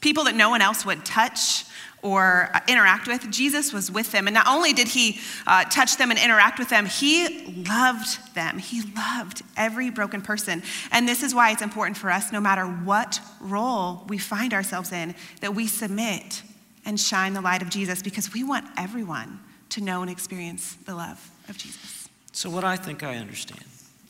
people 0.00 0.22
that 0.22 0.36
no 0.36 0.50
one 0.50 0.62
else 0.62 0.86
would 0.86 1.04
touch 1.04 1.64
or 2.00 2.48
uh, 2.54 2.60
interact 2.68 3.08
with. 3.08 3.28
Jesus 3.28 3.72
was 3.72 3.90
with 3.90 4.12
them. 4.12 4.28
And 4.28 4.34
not 4.34 4.46
only 4.46 4.72
did 4.72 4.86
he 4.86 5.18
uh, 5.48 5.64
touch 5.64 5.96
them 5.96 6.12
and 6.12 6.20
interact 6.20 6.60
with 6.60 6.68
them, 6.68 6.86
he 6.86 7.64
loved 7.68 8.34
them. 8.36 8.58
He 8.58 8.82
loved 8.82 9.42
every 9.56 9.90
broken 9.90 10.22
person. 10.22 10.62
And 10.92 11.08
this 11.08 11.24
is 11.24 11.34
why 11.34 11.50
it's 11.50 11.60
important 11.60 11.96
for 11.96 12.08
us, 12.08 12.30
no 12.30 12.40
matter 12.40 12.64
what 12.64 13.18
role 13.40 14.04
we 14.06 14.16
find 14.16 14.54
ourselves 14.54 14.92
in, 14.92 15.16
that 15.40 15.56
we 15.56 15.66
submit 15.66 16.44
and 16.84 17.00
shine 17.00 17.34
the 17.34 17.40
light 17.40 17.62
of 17.62 17.68
Jesus 17.68 18.00
because 18.00 18.32
we 18.32 18.44
want 18.44 18.64
everyone 18.76 19.40
to 19.70 19.80
know 19.80 20.02
and 20.02 20.10
experience 20.10 20.76
the 20.84 20.94
love 20.94 21.32
of 21.48 21.58
Jesus. 21.58 22.08
So, 22.30 22.48
what 22.48 22.62
I 22.62 22.76
think 22.76 23.02
I 23.02 23.16
understand 23.16 23.64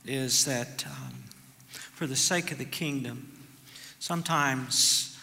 is 0.06 0.44
that 0.44 0.84
um, 0.86 1.14
for 1.70 2.06
the 2.06 2.16
sake 2.16 2.52
of 2.52 2.58
the 2.58 2.64
kingdom, 2.64 3.30
sometimes 3.98 5.18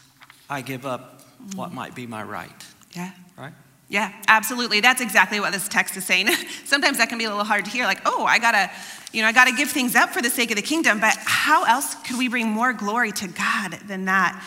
I 0.50 0.62
give 0.62 0.86
up 0.86 1.22
what 1.56 1.74
might 1.74 1.96
be 1.96 2.08
my 2.08 2.24
right. 2.24 2.66
Yeah. 2.94 3.12
Right? 3.38 3.54
Yeah, 3.90 4.12
absolutely. 4.28 4.82
That's 4.82 5.02
exactly 5.02 5.40
what 5.40 5.54
this 5.54 5.68
text 5.68 5.96
is 5.96 6.06
saying. 6.06 6.28
Sometimes 6.66 6.98
that 6.98 7.10
can 7.10 7.18
be 7.18 7.24
a 7.24 7.30
little 7.30 7.46
hard 7.46 7.66
to 7.66 7.72
hear, 7.72 7.86
like, 7.86 8.02
oh, 8.06 8.26
I 8.26 8.38
gotta, 8.38 8.70
you 9.14 9.22
know, 9.22 9.30
I 9.30 9.32
gotta 9.32 9.54
give 9.54 9.70
things 9.70 9.96
up 9.96 10.10
for 10.10 10.22
the 10.22 10.30
sake 10.30 10.52
of 10.52 10.58
the 10.58 10.62
kingdom. 10.62 11.00
But 11.00 11.16
how 11.20 11.64
else 11.64 11.96
could 12.06 12.18
we 12.18 12.28
bring 12.28 12.48
more 12.48 12.74
glory 12.74 13.12
to 13.14 13.28
God 13.28 13.80
than 13.88 14.06
that? 14.06 14.44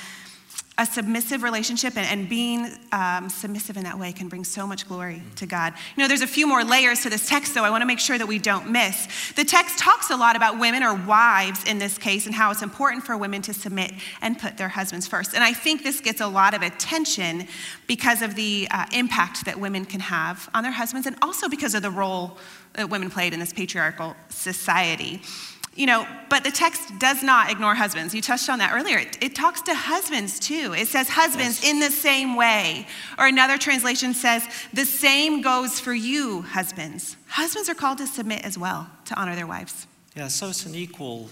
A 0.80 0.86
submissive 0.86 1.42
relationship 1.42 1.94
and, 1.98 2.06
and 2.06 2.26
being 2.26 2.72
um, 2.92 3.28
submissive 3.28 3.76
in 3.76 3.84
that 3.84 3.98
way 3.98 4.12
can 4.12 4.28
bring 4.28 4.42
so 4.42 4.66
much 4.66 4.88
glory 4.88 5.22
to 5.36 5.44
God. 5.44 5.74
You 5.94 6.02
know, 6.02 6.08
there's 6.08 6.22
a 6.22 6.26
few 6.26 6.46
more 6.46 6.64
layers 6.64 7.02
to 7.02 7.10
this 7.10 7.28
text, 7.28 7.54
though, 7.54 7.64
I 7.64 7.70
want 7.70 7.82
to 7.82 7.86
make 7.86 7.98
sure 7.98 8.16
that 8.16 8.26
we 8.26 8.38
don't 8.38 8.70
miss. 8.70 9.06
The 9.36 9.44
text 9.44 9.78
talks 9.78 10.08
a 10.08 10.16
lot 10.16 10.36
about 10.36 10.58
women 10.58 10.82
or 10.82 10.94
wives 10.94 11.62
in 11.64 11.78
this 11.78 11.98
case 11.98 12.24
and 12.24 12.34
how 12.34 12.50
it's 12.50 12.62
important 12.62 13.04
for 13.04 13.14
women 13.14 13.42
to 13.42 13.52
submit 13.52 13.92
and 14.22 14.38
put 14.38 14.56
their 14.56 14.70
husbands 14.70 15.06
first. 15.06 15.34
And 15.34 15.44
I 15.44 15.52
think 15.52 15.82
this 15.82 16.00
gets 16.00 16.22
a 16.22 16.26
lot 16.26 16.54
of 16.54 16.62
attention 16.62 17.46
because 17.86 18.22
of 18.22 18.34
the 18.34 18.66
uh, 18.70 18.86
impact 18.94 19.44
that 19.44 19.60
women 19.60 19.84
can 19.84 20.00
have 20.00 20.48
on 20.54 20.62
their 20.62 20.72
husbands 20.72 21.06
and 21.06 21.14
also 21.20 21.46
because 21.50 21.74
of 21.74 21.82
the 21.82 21.90
role 21.90 22.38
that 22.72 22.88
women 22.88 23.10
played 23.10 23.34
in 23.34 23.40
this 23.40 23.52
patriarchal 23.52 24.16
society. 24.30 25.20
You 25.80 25.86
know, 25.86 26.06
but 26.28 26.44
the 26.44 26.50
text 26.50 26.98
does 26.98 27.22
not 27.22 27.50
ignore 27.50 27.74
husbands. 27.74 28.14
You 28.14 28.20
touched 28.20 28.50
on 28.50 28.58
that 28.58 28.74
earlier. 28.74 28.98
It, 28.98 29.16
it 29.22 29.34
talks 29.34 29.62
to 29.62 29.74
husbands 29.74 30.38
too. 30.38 30.74
It 30.76 30.88
says, 30.88 31.08
husbands 31.08 31.62
yes. 31.62 31.70
in 31.70 31.80
the 31.80 31.90
same 31.90 32.36
way. 32.36 32.86
Or 33.16 33.26
another 33.26 33.56
translation 33.56 34.12
says, 34.12 34.46
the 34.74 34.84
same 34.84 35.40
goes 35.40 35.80
for 35.80 35.94
you, 35.94 36.42
husbands. 36.42 37.16
Husbands 37.28 37.70
are 37.70 37.74
called 37.74 37.96
to 37.96 38.06
submit 38.06 38.44
as 38.44 38.58
well, 38.58 38.90
to 39.06 39.18
honor 39.18 39.34
their 39.34 39.46
wives. 39.46 39.86
Yeah, 40.14 40.28
so 40.28 40.50
it's 40.50 40.66
an 40.66 40.74
equal 40.74 41.30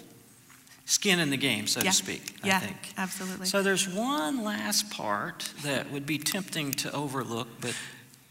skin 0.87 1.19
in 1.19 1.29
the 1.29 1.37
game, 1.37 1.67
so 1.67 1.81
yeah. 1.81 1.91
to 1.91 1.95
speak, 1.95 2.37
I 2.43 2.47
yeah, 2.47 2.61
think. 2.61 2.95
absolutely. 2.97 3.49
So 3.49 3.63
there's 3.63 3.87
one 3.87 4.45
last 4.45 4.91
part 4.91 5.53
that 5.63 5.91
would 5.93 6.07
be 6.07 6.17
tempting 6.17 6.73
to 6.73 6.93
overlook, 6.93 7.49
but 7.61 7.75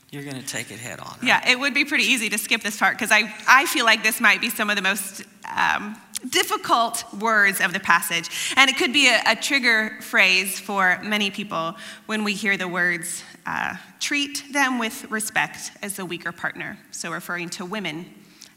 you're 0.09 0.23
going 0.23 0.41
to 0.41 0.47
take 0.47 0.71
it 0.71 0.79
head 0.79 0.99
on. 0.99 1.09
Right? 1.21 1.23
Yeah, 1.23 1.51
it 1.51 1.59
would 1.59 1.75
be 1.75 1.85
pretty 1.85 2.05
easy 2.05 2.29
to 2.29 2.39
skip 2.39 2.63
this 2.63 2.79
part 2.79 2.97
because 2.97 3.11
I, 3.11 3.31
I 3.47 3.67
feel 3.67 3.85
like 3.85 4.01
this 4.01 4.19
might 4.19 4.41
be 4.41 4.49
some 4.49 4.71
of 4.71 4.75
the 4.75 4.81
most 4.81 5.23
um, 5.55 5.95
difficult 6.29 7.03
words 7.19 7.61
of 7.61 7.73
the 7.73 7.79
passage. 7.79 8.53
And 8.55 8.69
it 8.69 8.77
could 8.77 8.93
be 8.93 9.07
a, 9.07 9.21
a, 9.25 9.35
trigger 9.35 9.97
phrase 10.01 10.59
for 10.59 10.99
many 11.03 11.31
people 11.31 11.75
when 12.05 12.23
we 12.23 12.33
hear 12.33 12.57
the 12.57 12.67
words 12.67 13.23
uh, 13.45 13.75
treat 13.99 14.43
them 14.51 14.79
with 14.79 15.09
respect 15.11 15.71
as 15.81 15.95
the 15.95 16.05
weaker 16.05 16.31
partner. 16.31 16.77
So 16.91 17.11
referring 17.11 17.49
to 17.51 17.65
women 17.65 18.05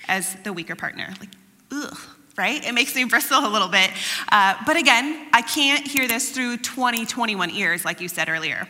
as 0.08 0.34
the 0.42 0.52
weaker 0.52 0.76
partner. 0.76 1.14
Like, 1.20 1.30
ugh. 1.72 1.98
Right? 2.36 2.64
It 2.64 2.72
makes 2.72 2.94
me 2.94 3.04
bristle 3.04 3.44
a 3.44 3.48
little 3.48 3.68
bit. 3.68 3.90
Uh, 4.32 4.54
but 4.64 4.76
again, 4.76 5.28
I 5.32 5.42
can't 5.42 5.86
hear 5.86 6.08
this 6.08 6.30
through 6.30 6.58
20, 6.58 7.04
21 7.04 7.50
ears, 7.50 7.84
like 7.84 8.00
you 8.00 8.08
said 8.08 8.30
earlier. 8.30 8.66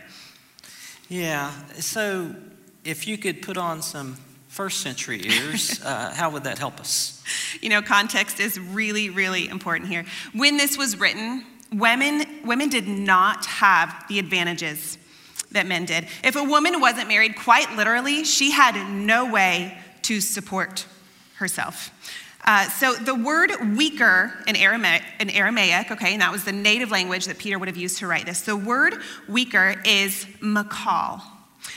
Yeah. 1.07 1.51
So 1.79 2.35
if 2.83 3.07
you 3.07 3.17
could 3.17 3.41
put 3.41 3.57
on 3.57 3.81
some 3.81 4.17
first 4.51 4.81
century 4.81 5.21
ears, 5.25 5.81
uh, 5.85 6.13
how 6.13 6.29
would 6.29 6.43
that 6.43 6.59
help 6.59 6.79
us? 6.79 7.23
You 7.61 7.69
know, 7.69 7.81
context 7.81 8.39
is 8.39 8.59
really, 8.59 9.09
really 9.09 9.47
important 9.47 9.89
here. 9.89 10.05
When 10.33 10.57
this 10.57 10.77
was 10.77 10.99
written, 10.99 11.45
women, 11.73 12.25
women 12.45 12.67
did 12.67 12.85
not 12.85 13.45
have 13.45 14.03
the 14.09 14.19
advantages 14.19 14.97
that 15.53 15.65
men 15.65 15.85
did. 15.85 16.05
If 16.23 16.35
a 16.35 16.43
woman 16.43 16.81
wasn't 16.81 17.07
married, 17.07 17.37
quite 17.37 17.75
literally, 17.77 18.25
she 18.25 18.51
had 18.51 18.75
no 18.91 19.31
way 19.31 19.77
to 20.03 20.19
support 20.19 20.85
herself. 21.35 21.91
Uh, 22.43 22.67
so 22.69 22.93
the 22.93 23.15
word 23.15 23.51
weaker 23.77 24.33
in 24.47 24.55
Aramaic, 24.57 25.03
in 25.19 25.29
Aramaic, 25.29 25.91
okay, 25.91 26.13
and 26.13 26.21
that 26.21 26.31
was 26.31 26.43
the 26.43 26.51
native 26.51 26.91
language 26.91 27.25
that 27.25 27.37
Peter 27.37 27.57
would 27.57 27.67
have 27.69 27.77
used 27.77 27.99
to 27.99 28.07
write 28.07 28.25
this. 28.25 28.41
The 28.41 28.57
word 28.57 28.95
weaker 29.29 29.75
is 29.85 30.25
makal. 30.41 31.21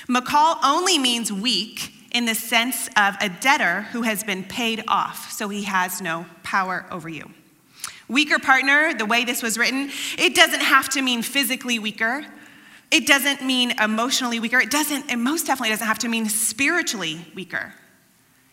Makal 0.08 0.58
only 0.64 0.98
means 0.98 1.30
weak 1.30 1.93
in 2.14 2.24
the 2.24 2.34
sense 2.34 2.88
of 2.96 3.16
a 3.20 3.28
debtor 3.28 3.82
who 3.92 4.02
has 4.02 4.24
been 4.24 4.44
paid 4.44 4.82
off, 4.88 5.30
so 5.30 5.48
he 5.48 5.64
has 5.64 6.00
no 6.00 6.24
power 6.42 6.86
over 6.90 7.08
you. 7.08 7.28
Weaker 8.08 8.38
partner, 8.38 8.94
the 8.94 9.04
way 9.04 9.24
this 9.24 9.42
was 9.42 9.58
written, 9.58 9.90
it 10.16 10.34
doesn't 10.34 10.60
have 10.60 10.88
to 10.90 11.02
mean 11.02 11.22
physically 11.22 11.78
weaker. 11.78 12.24
It 12.90 13.06
doesn't 13.06 13.42
mean 13.42 13.72
emotionally 13.80 14.38
weaker. 14.40 14.60
It 14.60 14.70
doesn't, 14.70 15.10
it 15.10 15.16
most 15.16 15.46
definitely 15.46 15.70
doesn't 15.70 15.86
have 15.86 15.98
to 16.00 16.08
mean 16.08 16.28
spiritually 16.28 17.26
weaker. 17.34 17.74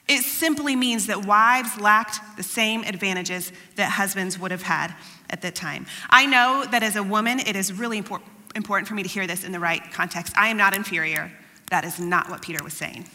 It 0.08 0.24
simply 0.24 0.76
means 0.76 1.08
that 1.08 1.26
wives 1.26 1.80
lacked 1.80 2.20
the 2.38 2.44
same 2.44 2.84
advantages 2.84 3.54
that 3.76 3.92
husbands 3.92 4.40
would 4.40 4.52
have 4.52 4.64
had 4.64 4.94
at 5.30 5.42
that 5.44 5.56
time. 5.56 5.86
I 6.10 6.26
know 6.26 6.66
that 6.72 6.82
as 6.84 6.96
a 6.96 7.04
woman, 7.04 7.40
it 7.40 7.56
is 7.56 7.72
really 7.72 7.98
important 7.98 8.30
important 8.54 8.88
for 8.88 8.96
me 8.96 9.04
to 9.04 9.08
hear 9.08 9.28
this 9.28 9.46
in 9.46 9.54
the 9.54 9.60
right 9.62 9.82
context. 9.94 10.34
I 10.38 10.50
am 10.50 10.58
not 10.58 10.76
inferior. 10.76 11.32
That 11.70 11.86
is 11.86 12.02
not 12.02 12.30
what 12.30 12.42
Peter 12.42 12.62
was 12.62 12.74
saying. 12.74 13.06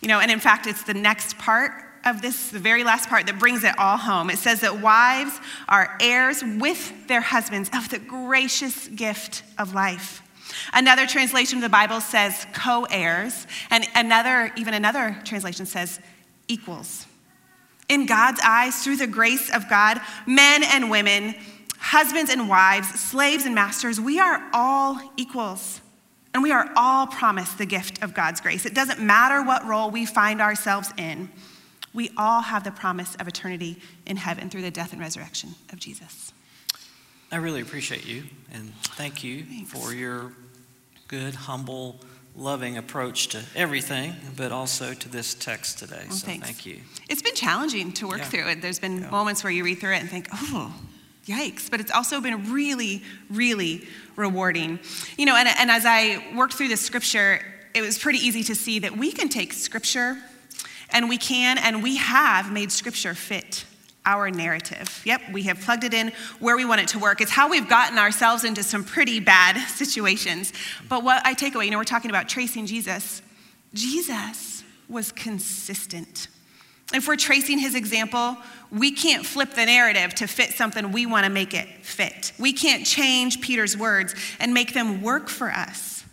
You 0.00 0.08
know, 0.08 0.20
and 0.20 0.30
in 0.30 0.40
fact, 0.40 0.66
it's 0.66 0.82
the 0.82 0.94
next 0.94 1.38
part 1.38 1.72
of 2.04 2.22
this, 2.22 2.50
the 2.50 2.58
very 2.58 2.84
last 2.84 3.08
part, 3.08 3.26
that 3.26 3.38
brings 3.38 3.62
it 3.64 3.78
all 3.78 3.98
home. 3.98 4.30
It 4.30 4.38
says 4.38 4.60
that 4.60 4.80
wives 4.80 5.38
are 5.68 5.96
heirs 6.00 6.42
with 6.42 7.06
their 7.06 7.20
husbands 7.20 7.70
of 7.74 7.88
the 7.90 7.98
gracious 7.98 8.88
gift 8.88 9.42
of 9.58 9.74
life. 9.74 10.22
Another 10.72 11.06
translation 11.06 11.58
of 11.58 11.62
the 11.62 11.68
Bible 11.68 12.00
says 12.00 12.46
co 12.52 12.86
heirs. 12.90 13.46
And 13.70 13.86
another, 13.94 14.52
even 14.56 14.74
another 14.74 15.20
translation 15.24 15.66
says 15.66 16.00
equals. 16.48 17.06
In 17.88 18.06
God's 18.06 18.40
eyes, 18.44 18.82
through 18.82 18.96
the 18.96 19.06
grace 19.06 19.54
of 19.54 19.68
God, 19.68 20.00
men 20.26 20.62
and 20.62 20.90
women, 20.90 21.34
husbands 21.78 22.30
and 22.30 22.48
wives, 22.48 22.88
slaves 22.88 23.46
and 23.46 23.54
masters, 23.54 24.00
we 24.00 24.18
are 24.18 24.42
all 24.52 25.00
equals. 25.16 25.80
And 26.32 26.42
we 26.42 26.52
are 26.52 26.70
all 26.76 27.06
promised 27.06 27.58
the 27.58 27.66
gift 27.66 28.02
of 28.02 28.14
God's 28.14 28.40
grace. 28.40 28.64
It 28.64 28.74
doesn't 28.74 29.00
matter 29.00 29.42
what 29.42 29.64
role 29.66 29.90
we 29.90 30.06
find 30.06 30.40
ourselves 30.40 30.92
in, 30.96 31.28
we 31.92 32.10
all 32.16 32.40
have 32.42 32.62
the 32.62 32.70
promise 32.70 33.16
of 33.16 33.26
eternity 33.26 33.80
in 34.06 34.16
heaven 34.16 34.48
through 34.48 34.62
the 34.62 34.70
death 34.70 34.92
and 34.92 35.00
resurrection 35.00 35.56
of 35.72 35.80
Jesus. 35.80 36.32
I 37.32 37.36
really 37.36 37.60
appreciate 37.60 38.06
you 38.06 38.24
and 38.52 38.72
thank 38.96 39.24
you 39.24 39.44
Thanks. 39.44 39.72
for 39.72 39.92
your 39.92 40.32
good, 41.08 41.34
humble, 41.34 41.96
loving 42.36 42.76
approach 42.76 43.28
to 43.28 43.42
everything, 43.56 44.14
but 44.36 44.52
also 44.52 44.94
to 44.94 45.08
this 45.08 45.34
text 45.34 45.78
today. 45.80 46.04
Well, 46.08 46.16
so 46.16 46.26
thanks. 46.26 46.46
thank 46.46 46.66
you. 46.66 46.80
It's 47.08 47.22
been 47.22 47.34
challenging 47.34 47.92
to 47.94 48.06
work 48.06 48.18
Yeah. 48.18 48.24
through 48.24 48.48
it. 48.50 48.62
There's 48.62 48.78
been 48.78 49.02
Yeah. 49.02 49.10
moments 49.10 49.42
where 49.42 49.52
you 49.52 49.64
read 49.64 49.80
through 49.80 49.94
it 49.94 50.00
and 50.00 50.08
think, 50.10 50.28
oh, 50.32 50.72
yikes. 51.26 51.70
But 51.70 51.80
it's 51.80 51.90
also 51.90 52.20
been 52.20 52.52
really, 52.52 53.02
really 53.30 53.86
rewarding. 54.16 54.78
You 55.16 55.26
know, 55.26 55.36
and, 55.36 55.48
and 55.48 55.70
as 55.70 55.84
I 55.86 56.34
worked 56.34 56.54
through 56.54 56.68
the 56.68 56.76
scripture, 56.76 57.40
it 57.74 57.82
was 57.82 57.98
pretty 57.98 58.18
easy 58.18 58.42
to 58.44 58.54
see 58.54 58.80
that 58.80 58.96
we 58.96 59.12
can 59.12 59.28
take 59.28 59.52
scripture 59.52 60.18
and 60.92 61.08
we 61.08 61.18
can 61.18 61.58
and 61.58 61.82
we 61.82 61.96
have 61.96 62.52
made 62.52 62.72
scripture 62.72 63.14
fit 63.14 63.64
our 64.06 64.30
narrative. 64.30 65.02
Yep, 65.04 65.20
we 65.32 65.42
have 65.44 65.60
plugged 65.60 65.84
it 65.84 65.94
in 65.94 66.12
where 66.38 66.56
we 66.56 66.64
want 66.64 66.80
it 66.80 66.88
to 66.88 66.98
work. 66.98 67.20
It's 67.20 67.30
how 67.30 67.50
we've 67.50 67.68
gotten 67.68 67.98
ourselves 67.98 68.44
into 68.44 68.62
some 68.62 68.82
pretty 68.82 69.20
bad 69.20 69.56
situations. 69.68 70.52
But 70.88 71.04
what 71.04 71.24
I 71.24 71.34
take 71.34 71.54
away, 71.54 71.66
you 71.66 71.70
know, 71.70 71.78
we're 71.78 71.84
talking 71.84 72.10
about 72.10 72.28
tracing 72.28 72.66
Jesus. 72.66 73.22
Jesus 73.74 74.64
was 74.88 75.12
consistent. 75.12 76.28
If 76.92 77.06
we're 77.06 77.16
tracing 77.16 77.58
his 77.58 77.74
example, 77.74 78.36
we 78.70 78.92
can't 78.92 79.24
flip 79.24 79.50
the 79.54 79.66
narrative 79.66 80.14
to 80.16 80.26
fit 80.26 80.50
something 80.50 80.92
we 80.92 81.06
want 81.06 81.24
to 81.24 81.30
make 81.30 81.54
it 81.54 81.68
fit. 81.84 82.32
We 82.38 82.52
can't 82.52 82.86
change 82.86 83.40
Peter's 83.40 83.76
words 83.76 84.14
and 84.38 84.54
make 84.54 84.74
them 84.74 85.02
work 85.02 85.28
for 85.28 85.50
us. 85.50 86.04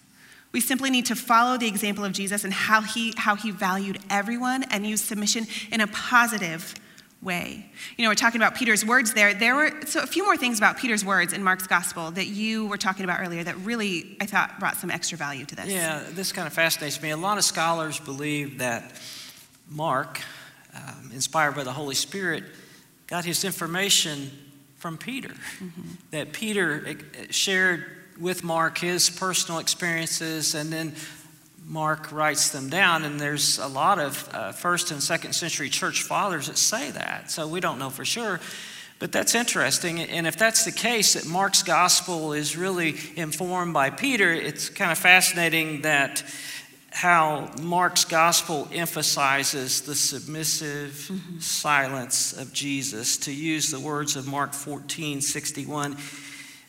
We 0.52 0.62
simply 0.62 0.90
need 0.90 1.08
to 1.08 1.16
follow 1.16 1.58
the 1.58 1.68
example 1.68 2.04
of 2.04 2.14
Jesus 2.14 2.44
and 2.44 2.54
how 2.54 2.82
he, 2.82 3.14
how 3.18 3.36
he 3.36 3.52
valued 3.52 4.00
everyone 4.10 4.64
and 4.72 4.86
used 4.86 5.06
submission 5.06 5.46
in 5.72 5.82
a 5.82 5.88
positive 5.88 6.74
way. 7.22 7.70
You 7.98 8.04
know, 8.04 8.10
we're 8.10 8.16
talking 8.16 8.40
about 8.40 8.56
Peter's 8.56 8.86
words 8.86 9.14
there. 9.14 9.34
There 9.34 9.56
were 9.56 9.72
so 9.86 10.02
a 10.02 10.08
few 10.08 10.24
more 10.24 10.38
things 10.38 10.58
about 10.58 10.78
Peter's 10.78 11.04
words 11.04 11.34
in 11.34 11.44
Mark's 11.44 11.68
gospel 11.68 12.12
that 12.12 12.28
you 12.28 12.68
were 12.68 12.78
talking 12.78 13.04
about 13.04 13.20
earlier 13.20 13.44
that 13.44 13.58
really, 13.58 14.18
I 14.22 14.26
thought, 14.26 14.60
brought 14.60 14.78
some 14.78 14.92
extra 14.92 15.18
value 15.18 15.46
to 15.46 15.56
this. 15.56 15.68
Yeah, 15.68 16.04
this 16.12 16.32
kind 16.32 16.48
of 16.48 16.54
fascinates 16.54 17.02
me. 17.02 17.10
A 17.10 17.18
lot 17.18 17.38
of 17.38 17.44
scholars 17.44 18.00
believe 18.00 18.60
that 18.60 19.00
Mark, 19.70 20.22
um, 20.78 21.12
inspired 21.14 21.56
by 21.56 21.64
the 21.64 21.74
Holy 21.74 21.96
Spirit, 21.96 22.44
got 23.08 23.26
his 23.26 23.44
information 23.44 24.32
from 24.78 24.98
Peter. 24.98 25.34
That 26.12 26.34
Peter 26.34 26.88
eh, 26.88 27.26
shared 27.30 27.86
with 28.20 28.44
Mark 28.44 28.78
his 28.78 29.10
personal 29.10 29.60
experiences, 29.60 30.56
and 30.56 30.72
then 30.72 30.94
Mark 31.66 32.12
writes 32.12 32.50
them 32.50 32.70
down. 32.70 33.04
And 33.04 33.20
there's 33.20 33.60
a 33.60 33.68
lot 33.68 34.00
of 34.00 34.30
uh, 34.34 34.52
first 34.54 34.92
and 34.92 35.04
second 35.04 35.34
century 35.34 35.70
church 35.70 36.04
fathers 36.04 36.48
that 36.48 36.58
say 36.58 36.92
that. 36.92 37.30
So 37.30 37.48
we 37.48 37.60
don't 37.60 37.80
know 37.80 37.90
for 37.90 38.06
sure. 38.06 38.40
But 39.00 39.12
that's 39.12 39.36
interesting. 39.36 40.00
And 40.00 40.26
if 40.26 40.38
that's 40.38 40.66
the 40.66 40.72
case, 40.72 41.14
that 41.14 41.28
Mark's 41.28 41.62
gospel 41.62 42.34
is 42.34 42.58
really 42.58 42.96
informed 43.16 43.74
by 43.74 43.92
Peter, 43.92 44.32
it's 44.34 44.70
kind 44.70 44.92
of 44.92 44.98
fascinating 44.98 45.82
that 45.82 46.24
how 46.98 47.48
Mark's 47.62 48.06
gospel 48.06 48.68
emphasizes 48.74 49.82
the 49.82 49.94
submissive 49.94 50.94
mm-hmm. 50.94 51.38
silence 51.38 52.34
of 52.34 52.52
Jesus. 52.52 53.18
To 53.18 53.32
use 53.32 53.70
the 53.70 53.80
words 53.80 54.16
of 54.16 54.26
Mark 54.26 54.52
14 54.52 55.22
61, 55.22 55.96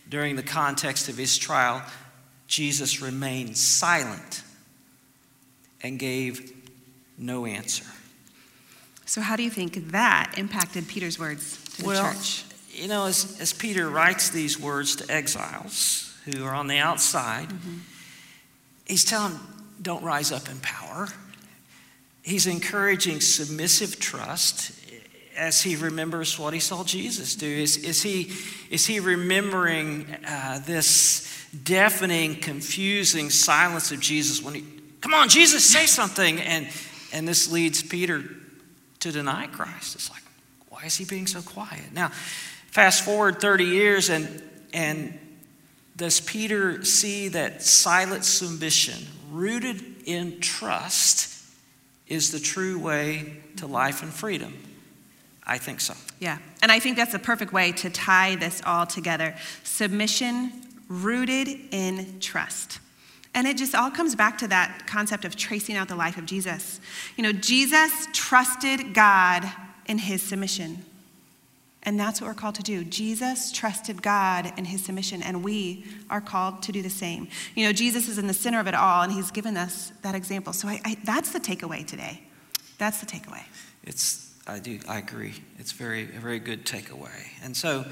during 0.07 0.37
the 0.37 0.43
context 0.43 1.09
of 1.09 1.17
his 1.17 1.39
trial, 1.39 1.83
Jesus 2.47 3.01
remained 3.01 3.57
silent 3.57 4.43
and 5.83 5.99
gave 5.99 6.53
no 7.17 7.47
answer. 7.47 7.87
So, 9.07 9.23
how 9.23 9.35
do 9.35 9.43
you 9.43 9.51
think 9.51 9.93
that 9.93 10.35
impacted 10.37 10.89
Peter's 10.89 11.19
words 11.19 11.57
to 11.77 11.81
the 11.81 11.87
Well, 11.87 12.13
church? 12.13 12.45
you 12.71 12.87
know, 12.87 13.07
as, 13.07 13.41
as 13.41 13.55
Peter 13.55 13.89
writes 13.89 14.29
these 14.29 14.61
words 14.61 14.97
to 14.97 15.11
exiles 15.11 16.15
who 16.27 16.45
are 16.45 16.55
on 16.55 16.67
the 16.67 16.77
outside, 16.77 17.49
mm-hmm. 17.49 17.79
he's 18.85 19.07
telling 19.07 19.33
them, 19.33 19.58
don't 19.81 20.03
rise 20.03 20.33
up 20.33 20.49
in 20.49 20.59
power. 20.61 21.09
He's 22.23 22.47
encouraging 22.47 23.21
submissive 23.21 23.99
trust 23.99 24.73
as 25.37 25.63
he 25.63 25.77
remembers 25.77 26.39
what 26.39 26.53
he 26.53 26.61
saw 26.61 26.85
Jesus 26.85 27.37
do. 27.37 27.47
Is, 27.47 27.77
is, 27.79 28.03
he, 28.03 28.33
is 28.71 28.87
he 28.87 29.01
remembering 29.01 30.07
uh, 30.27 30.61
this 30.67 31.47
deafening, 31.65 32.35
confusing 32.37 33.31
silence 33.31 33.93
of 33.93 34.01
Jesus 34.01 34.43
when 34.43 34.55
he, 34.55 34.65
come 35.01 35.15
on, 35.15 35.29
Jesus, 35.29 35.65
say 35.65 35.87
something? 35.87 36.41
And, 36.41 36.69
and 37.13 37.27
this 37.27 37.51
leads 37.51 37.83
Peter 37.83 38.25
to 39.01 39.13
deny 39.13 39.47
Christ. 39.47 39.95
It's 39.95 40.11
like, 40.11 40.23
why 40.69 40.83
is 40.85 40.97
he 40.97 41.05
being 41.05 41.27
so 41.27 41.41
quiet? 41.41 41.93
Now, 41.93 42.09
fast 42.09 43.05
forward 43.05 43.41
30 43.41 43.65
years, 43.65 44.11
and, 44.11 44.43
and 44.73 45.19
does 45.97 46.21
Peter 46.21 46.85
see 46.85 47.29
that 47.29 47.63
silent 47.63 48.25
submission, 48.25 49.07
rooted 49.31 49.83
in 50.05 50.41
trust, 50.41 51.45
is 52.07 52.33
the 52.33 52.41
true 52.41 52.79
way 52.79 53.37
to 53.57 53.67
life 53.67 54.03
and 54.03 54.13
freedom? 54.13 54.55
I 55.47 55.59
think 55.59 55.81
so. 55.81 55.95
Yeah, 56.21 56.39
and 56.63 56.71
I 56.71 56.79
think 56.79 56.97
that's 56.97 57.15
a 57.15 57.19
perfect 57.19 57.53
way 57.53 57.73
to 57.73 57.91
tie 57.91 58.37
this 58.37 58.61
all 58.67 58.87
together. 58.87 59.35
Submission 59.65 60.53
rooted 60.89 61.49
in 61.71 62.21
trust. 62.21 62.81
And 63.35 63.47
it 63.47 63.57
just 63.57 63.75
all 63.75 63.91
comes 63.91 64.15
back 64.15 64.39
to 64.39 64.49
that 64.49 64.87
concept 64.87 65.25
of 65.25 65.37
tracing 65.37 65.77
out 65.77 65.89
the 65.89 65.97
life 65.97 66.17
of 66.17 66.27
Jesus. 66.27 66.81
You 67.17 67.23
know, 67.23 67.33
Jesus 67.33 68.09
trusted 68.13 68.95
God 68.95 69.51
in 69.87 69.99
his 69.99 70.23
submission. 70.23 70.85
And 71.85 71.99
that's 71.99 72.21
what 72.21 72.27
we're 72.27 72.35
called 72.35 72.57
to 72.57 72.63
do. 72.63 72.85
Jesus 72.85 73.53
trusted 73.53 74.03
God 74.03 74.53
in 74.59 74.65
his 74.65 74.85
submission, 74.85 75.23
and 75.23 75.45
we 75.45 75.87
are 76.11 76.21
called 76.21 76.63
to 76.65 76.73
do 76.73 76.83
the 76.83 76.91
same. 76.91 77.29
You 77.55 77.67
know, 77.67 77.73
Jesus 77.73 78.09
is 78.09 78.19
in 78.19 78.27
the 78.27 78.35
center 78.35 78.61
of 78.61 78.67
it 78.67 78.75
all, 78.75 79.03
and 79.03 79.13
he's 79.13 79.31
given 79.31 79.57
us 79.57 79.93
that 80.03 80.15
example. 80.15 80.53
So 80.53 80.69
I, 80.69 80.81
I, 80.85 80.97
that's 81.05 81.33
the 81.33 81.41
takeaway 81.41 81.87
today. 81.87 82.21
That's 82.79 83.01
the 83.01 83.07
takeaway. 83.07 83.43
It's, 83.85 84.33
I 84.47 84.59
do, 84.59 84.81
I 84.89 84.99
agree. 84.99 85.35
It's 85.59 85.73
very, 85.73 86.05
a 86.05 86.21
very 86.21 86.41
good 86.41 86.67
takeaway. 86.67 87.29
And 87.43 87.57
so 87.57 87.85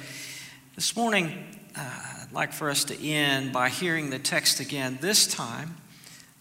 this 0.75 0.97
morning, 0.97 1.47
uh, 1.77 1.81
I'd 1.81 2.33
like 2.33 2.53
for 2.53 2.69
us 2.69 2.85
to 2.85 3.09
end 3.09 3.53
by 3.53 3.69
hearing 3.69 4.11
the 4.11 4.19
text 4.19 4.61
again, 4.61 4.99
this 5.01 5.27
time 5.27 5.77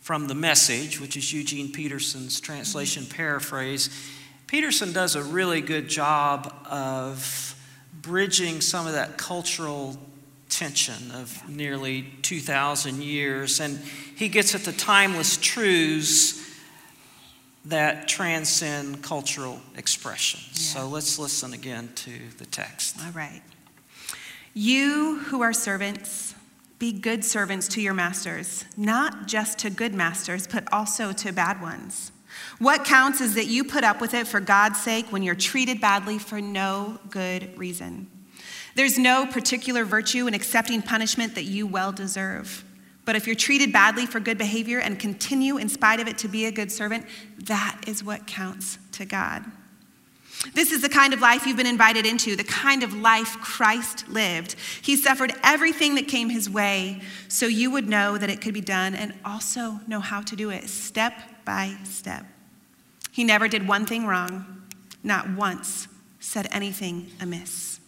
from 0.02 0.28
the 0.28 0.36
message, 0.36 1.00
which 1.00 1.16
is 1.16 1.32
Eugene 1.32 1.72
Peterson's 1.72 2.40
translation 2.40 3.06
paraphrase. 3.06 3.90
Peterson 4.48 4.94
does 4.94 5.16
a 5.16 5.24
really 5.24 5.62
good 5.62 5.88
job 5.88 6.54
of 6.70 7.56
bridging 8.02 8.62
some 8.62 8.86
of 8.86 8.94
that 8.94 9.18
cultural 9.18 9.98
tension 10.50 11.12
of 11.12 11.50
nearly 11.50 12.14
2,000 12.22 13.02
years, 13.02 13.60
and 13.60 13.80
he 14.16 14.30
gets 14.30 14.54
at 14.56 14.62
the 14.62 14.72
timeless 14.72 15.38
truths 15.38 16.42
that 17.66 18.08
transcend 18.08 19.02
cultural 19.02 19.60
expression. 19.76 20.40
Yeah. 20.52 20.60
So 20.60 20.88
let's 20.88 21.18
listen 21.18 21.54
again 21.54 21.90
to 21.96 22.12
the 22.38 22.46
text. 22.46 22.98
All 23.04 23.12
right. 23.12 23.42
You 24.54 25.20
who 25.20 25.42
are 25.42 25.52
servants, 25.52 26.36
be 26.78 26.94
good 26.94 27.26
servants 27.26 27.68
to 27.70 27.82
your 27.82 27.96
masters, 27.96 28.66
not 28.78 29.28
just 29.28 29.58
to 29.60 29.70
good 29.70 29.96
masters, 29.96 30.46
but 30.46 30.72
also 30.72 31.12
to 31.12 31.32
bad 31.34 31.62
ones. 31.62 32.12
What 32.60 32.86
counts 32.86 33.22
is 33.22 33.36
that 33.36 33.48
you 33.48 33.64
put 33.64 33.84
up 33.84 34.02
with 34.02 34.14
it 34.14 34.28
for 34.28 34.40
God's 34.40 34.80
sake 34.80 35.12
when 35.12 35.24
you're 35.24 35.36
treated 35.36 35.82
badly 35.82 36.18
for 36.18 36.40
no 36.42 37.00
good 37.10 37.58
reason. 37.58 38.08
There's 38.76 38.98
no 38.98 39.26
particular 39.26 39.86
virtue 39.86 40.28
in 40.28 40.34
accepting 40.34 40.82
punishment 40.82 41.36
that 41.36 41.44
you 41.44 41.66
well 41.66 41.92
deserve. 41.92 42.64
But 43.06 43.16
if 43.16 43.28
you're 43.28 43.36
treated 43.36 43.72
badly 43.72 44.06
for 44.06 44.20
good 44.20 44.38
behavior 44.38 44.80
and 44.80 45.00
continue 45.00 45.58
in 45.58 45.70
spite 45.70 46.00
of 46.00 46.08
it 46.08 46.18
to 46.20 46.28
be 46.28 46.46
a 46.46 46.52
good 46.52 46.72
servant, 46.72 47.06
that 47.44 47.82
is 47.88 48.04
what 48.04 48.26
counts 48.26 48.80
to 48.94 49.06
God. 49.06 49.46
This 50.54 50.72
is 50.72 50.82
the 50.82 50.90
kind 50.90 51.14
of 51.14 51.22
life 51.22 51.46
you've 51.46 51.58
been 51.58 51.66
invited 51.66 52.06
into, 52.06 52.36
the 52.36 52.44
kind 52.44 52.84
of 52.84 52.94
life 52.94 53.38
Christ 53.42 54.10
lived. 54.10 54.56
He 54.82 54.96
suffered 54.96 55.34
everything 55.44 55.96
that 55.96 56.08
came 56.08 56.30
his 56.30 56.50
way 56.50 57.02
so 57.28 57.48
you 57.48 57.72
would 57.72 57.88
know 57.88 58.18
that 58.18 58.30
it 58.30 58.42
could 58.42 58.54
be 58.54 58.62
done 58.62 58.96
and 58.96 59.14
also 59.24 59.80
know 59.88 60.00
how 60.00 60.22
to 60.22 60.36
do 60.36 60.50
it 60.50 60.68
step 60.68 61.14
by 61.46 61.76
step. 61.84 62.26
He 63.12 63.24
never 63.24 63.48
did 63.48 63.68
one 63.68 63.86
thing 63.86 64.06
wrong, 64.06 64.64
not 65.04 65.30
once 65.30 65.88
said 66.20 66.48
anything 66.52 67.12
amiss. 67.22 67.80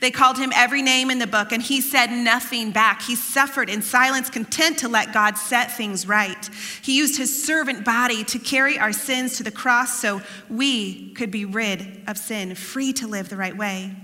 They 0.00 0.10
called 0.10 0.38
him 0.38 0.52
every 0.54 0.82
name 0.82 1.10
in 1.10 1.18
the 1.18 1.26
book, 1.26 1.52
and 1.52 1.62
he 1.62 1.80
said 1.80 2.10
nothing 2.10 2.72
back. 2.72 3.02
He 3.02 3.14
suffered 3.14 3.70
in 3.70 3.80
silence, 3.82 4.28
content 4.28 4.78
to 4.80 4.88
let 4.88 5.12
God 5.12 5.38
set 5.38 5.76
things 5.76 6.06
right. 6.06 6.48
He 6.82 6.96
used 6.96 7.16
his 7.16 7.44
servant 7.44 7.84
body 7.84 8.24
to 8.24 8.38
carry 8.38 8.78
our 8.78 8.92
sins 8.92 9.36
to 9.38 9.42
the 9.42 9.50
cross 9.50 10.00
so 10.00 10.20
we 10.50 11.12
could 11.14 11.30
be 11.30 11.44
rid 11.44 12.02
of 12.06 12.18
sin, 12.18 12.54
free 12.54 12.92
to 12.94 13.06
live 13.06 13.28
the 13.28 13.36
right 13.36 13.56
way. 13.56 13.94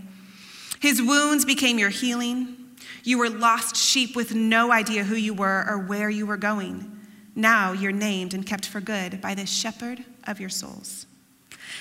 His 0.80 1.02
wounds 1.02 1.44
became 1.44 1.78
your 1.78 1.90
healing. 1.90 2.56
You 3.02 3.18
were 3.18 3.30
lost 3.30 3.76
sheep 3.76 4.16
with 4.16 4.34
no 4.34 4.72
idea 4.72 5.04
who 5.04 5.16
you 5.16 5.34
were 5.34 5.64
or 5.68 5.78
where 5.78 6.08
you 6.08 6.26
were 6.26 6.36
going. 6.36 6.93
Now 7.34 7.72
you're 7.72 7.92
named 7.92 8.34
and 8.34 8.46
kept 8.46 8.66
for 8.66 8.80
good 8.80 9.20
by 9.20 9.34
the 9.34 9.46
shepherd 9.46 10.04
of 10.24 10.40
your 10.40 10.48
souls. 10.48 11.06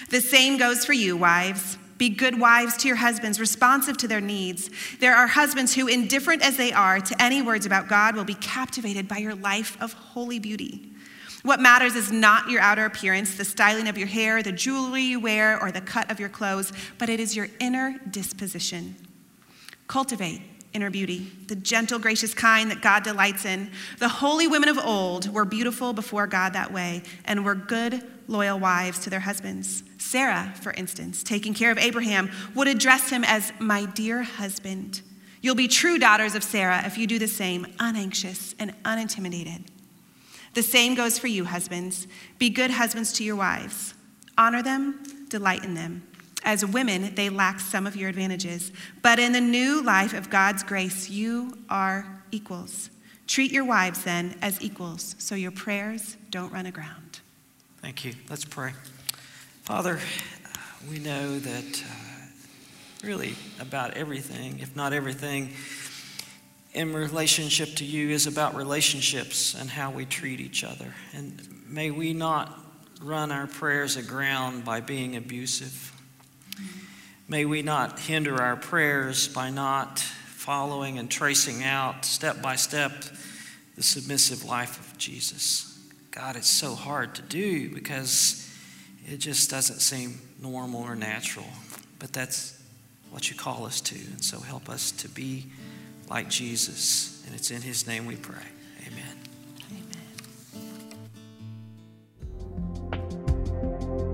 The 0.10 0.22
same 0.22 0.58
goes 0.58 0.86
for 0.86 0.94
you, 0.94 1.16
wives. 1.16 1.78
Be 1.98 2.10
good 2.10 2.40
wives 2.40 2.76
to 2.78 2.88
your 2.88 2.98
husbands, 2.98 3.40
responsive 3.40 3.98
to 3.98 4.08
their 4.08 4.20
needs. 4.20 4.70
There 5.00 5.16
are 5.16 5.28
husbands 5.28 5.76
who, 5.76 5.88
indifferent 5.88 6.42
as 6.42 6.58
they 6.58 6.74
are 6.74 7.00
to 7.00 7.22
any 7.22 7.42
words 7.42 7.66
about 7.66 7.88
God, 7.88 8.16
will 8.16 8.24
be 8.24 8.34
captivated 8.36 9.08
by 9.08 9.18
your 9.18 9.36
life 9.36 9.78
of 9.80 9.94
holy 9.94 10.40
beauty. 10.40 10.90
What 11.44 11.60
matters 11.60 11.96
is 11.96 12.12
not 12.12 12.50
your 12.50 12.62
outer 12.62 12.86
appearance, 12.86 13.36
the 13.36 13.46
styling 13.46 13.88
of 13.88 13.98
your 13.98 14.08
hair, 14.08 14.42
the 14.42 14.52
jewelry 14.52 15.04
you 15.04 15.20
wear, 15.20 15.62
or 15.62 15.72
the 15.72 15.82
cut 15.82 16.10
of 16.10 16.20
your 16.20 16.30
clothes, 16.30 16.72
but 16.98 17.10
it 17.10 17.20
is 17.20 17.36
your 17.36 17.50
inner 17.60 18.00
disposition. 18.10 18.96
Cultivate 19.88 20.42
inner 20.74 20.90
beauty, 20.90 21.32
the 21.48 21.56
gentle, 21.56 22.00
gracious 22.00 22.34
kind 22.34 22.72
that 22.72 22.82
God 22.82 23.04
delights 23.04 23.46
in. 23.46 23.70
The 24.00 24.10
holy 24.10 24.48
women 24.48 24.70
of 24.70 24.78
old 24.78 25.30
were 25.34 25.46
beautiful 25.46 25.94
before 25.94 26.28
God 26.28 26.54
that 26.54 26.74
way 26.74 27.04
and 27.26 27.46
were 27.46 27.56
good, 27.56 28.04
loyal 28.28 28.60
wives 28.60 29.00
to 29.00 29.10
their 29.10 29.20
husbands. 29.22 29.84
Sarah, 29.98 30.54
for 30.62 30.72
instance, 30.74 31.24
taking 31.24 31.54
care 31.54 31.72
of 31.72 31.78
Abraham, 31.78 32.32
would 32.56 32.68
address 32.68 33.10
him 33.10 33.24
as 33.24 33.52
my 33.60 33.86
dear 33.86 34.24
husband. 34.24 35.02
You'll 35.42 35.56
be 35.56 35.68
true 35.68 36.00
daughters 36.00 36.36
of 36.36 36.44
Sarah 36.44 36.84
if 36.86 36.98
you 36.98 37.06
do 37.06 37.20
the 37.20 37.28
same, 37.28 37.68
unanxious 37.80 38.56
and 38.60 38.74
unintimidated. 38.86 39.66
The 40.54 40.64
same 40.64 40.96
goes 40.96 41.18
for 41.18 41.28
you, 41.28 41.46
husbands. 41.46 42.08
Be 42.38 42.50
good 42.50 42.72
husbands 42.72 43.12
to 43.14 43.24
your 43.24 43.36
wives. 43.36 43.94
Honor 44.38 44.64
them, 44.64 45.04
delight 45.30 45.64
in 45.64 45.74
them. 45.74 46.04
As 46.44 46.66
women, 46.66 47.16
they 47.16 47.30
lack 47.30 47.60
some 47.60 47.88
of 47.88 47.96
your 47.96 48.10
advantages. 48.10 48.72
But 49.02 49.18
in 49.18 49.32
the 49.32 49.42
new 49.42 49.82
life 49.82 50.14
of 50.14 50.30
God's 50.30 50.62
grace, 50.64 51.10
you 51.10 51.58
are 51.70 52.24
equals. 52.32 52.90
Treat 53.28 53.52
your 53.52 53.64
wives 53.64 54.04
then 54.04 54.36
as 54.42 54.62
equals 54.62 55.16
so 55.18 55.36
your 55.36 55.52
prayers 55.52 56.18
don't 56.30 56.52
run 56.52 56.66
aground. 56.66 57.22
Thank 57.82 58.04
you. 58.04 58.14
Let's 58.30 58.46
pray. 58.46 58.74
Father, 59.64 60.00
we 60.90 61.00
know 61.00 61.40
that 61.40 61.84
uh, 61.84 63.08
really 63.08 63.36
about 63.62 63.94
everything, 63.94 64.60
if 64.60 64.76
not 64.76 64.92
everything, 64.92 65.54
in 66.74 66.92
relationship 66.92 67.76
to 67.76 67.86
you 67.86 68.10
is 68.10 68.28
about 68.28 68.56
relationships 68.56 69.56
and 69.56 69.70
how 69.70 69.92
we 69.92 70.06
treat 70.06 70.42
each 70.42 70.64
other. 70.64 70.94
And 71.14 71.64
may 71.68 71.92
we 71.92 72.14
not 72.14 72.60
run 73.02 73.32
our 73.32 73.48
prayers 73.48 73.96
aground 73.96 74.66
by 74.66 74.82
being 74.82 75.16
abusive 75.16 75.93
May 77.28 77.46
we 77.46 77.62
not 77.62 78.00
hinder 78.00 78.42
our 78.42 78.56
prayers 78.56 79.28
by 79.28 79.50
not 79.50 80.00
following 80.00 81.00
and 81.00 81.10
tracing 81.10 81.64
out 81.64 82.06
step 82.06 82.42
by 82.42 82.56
step 82.56 82.92
the 83.76 83.84
submissive 83.84 84.44
life 84.44 84.80
of 84.80 84.98
Jesus. 84.98 85.80
God, 86.12 86.36
it's 86.36 86.50
so 86.50 86.76
hard 86.76 87.16
to 87.16 87.22
do 87.22 87.74
because 87.74 88.54
it 89.06 89.18
just 89.18 89.50
doesn't 89.50 89.80
seem 89.80 90.20
normal 90.42 90.82
or 90.84 90.96
natural. 90.96 91.48
But 91.98 92.14
that's 92.14 92.62
what 93.10 93.30
you 93.30 93.38
call 93.38 93.66
us 93.66 93.82
to. 93.82 93.96
And 93.96 94.24
so 94.24 94.40
help 94.40 94.70
us 94.70 94.92
to 94.92 95.10
be 95.10 95.46
like 96.10 96.30
Jesus. 96.30 97.24
And 97.26 97.34
it's 97.34 97.52
in 97.52 97.62
his 97.62 97.88
name 97.88 98.06
we 98.06 98.16
pray. 98.16 98.46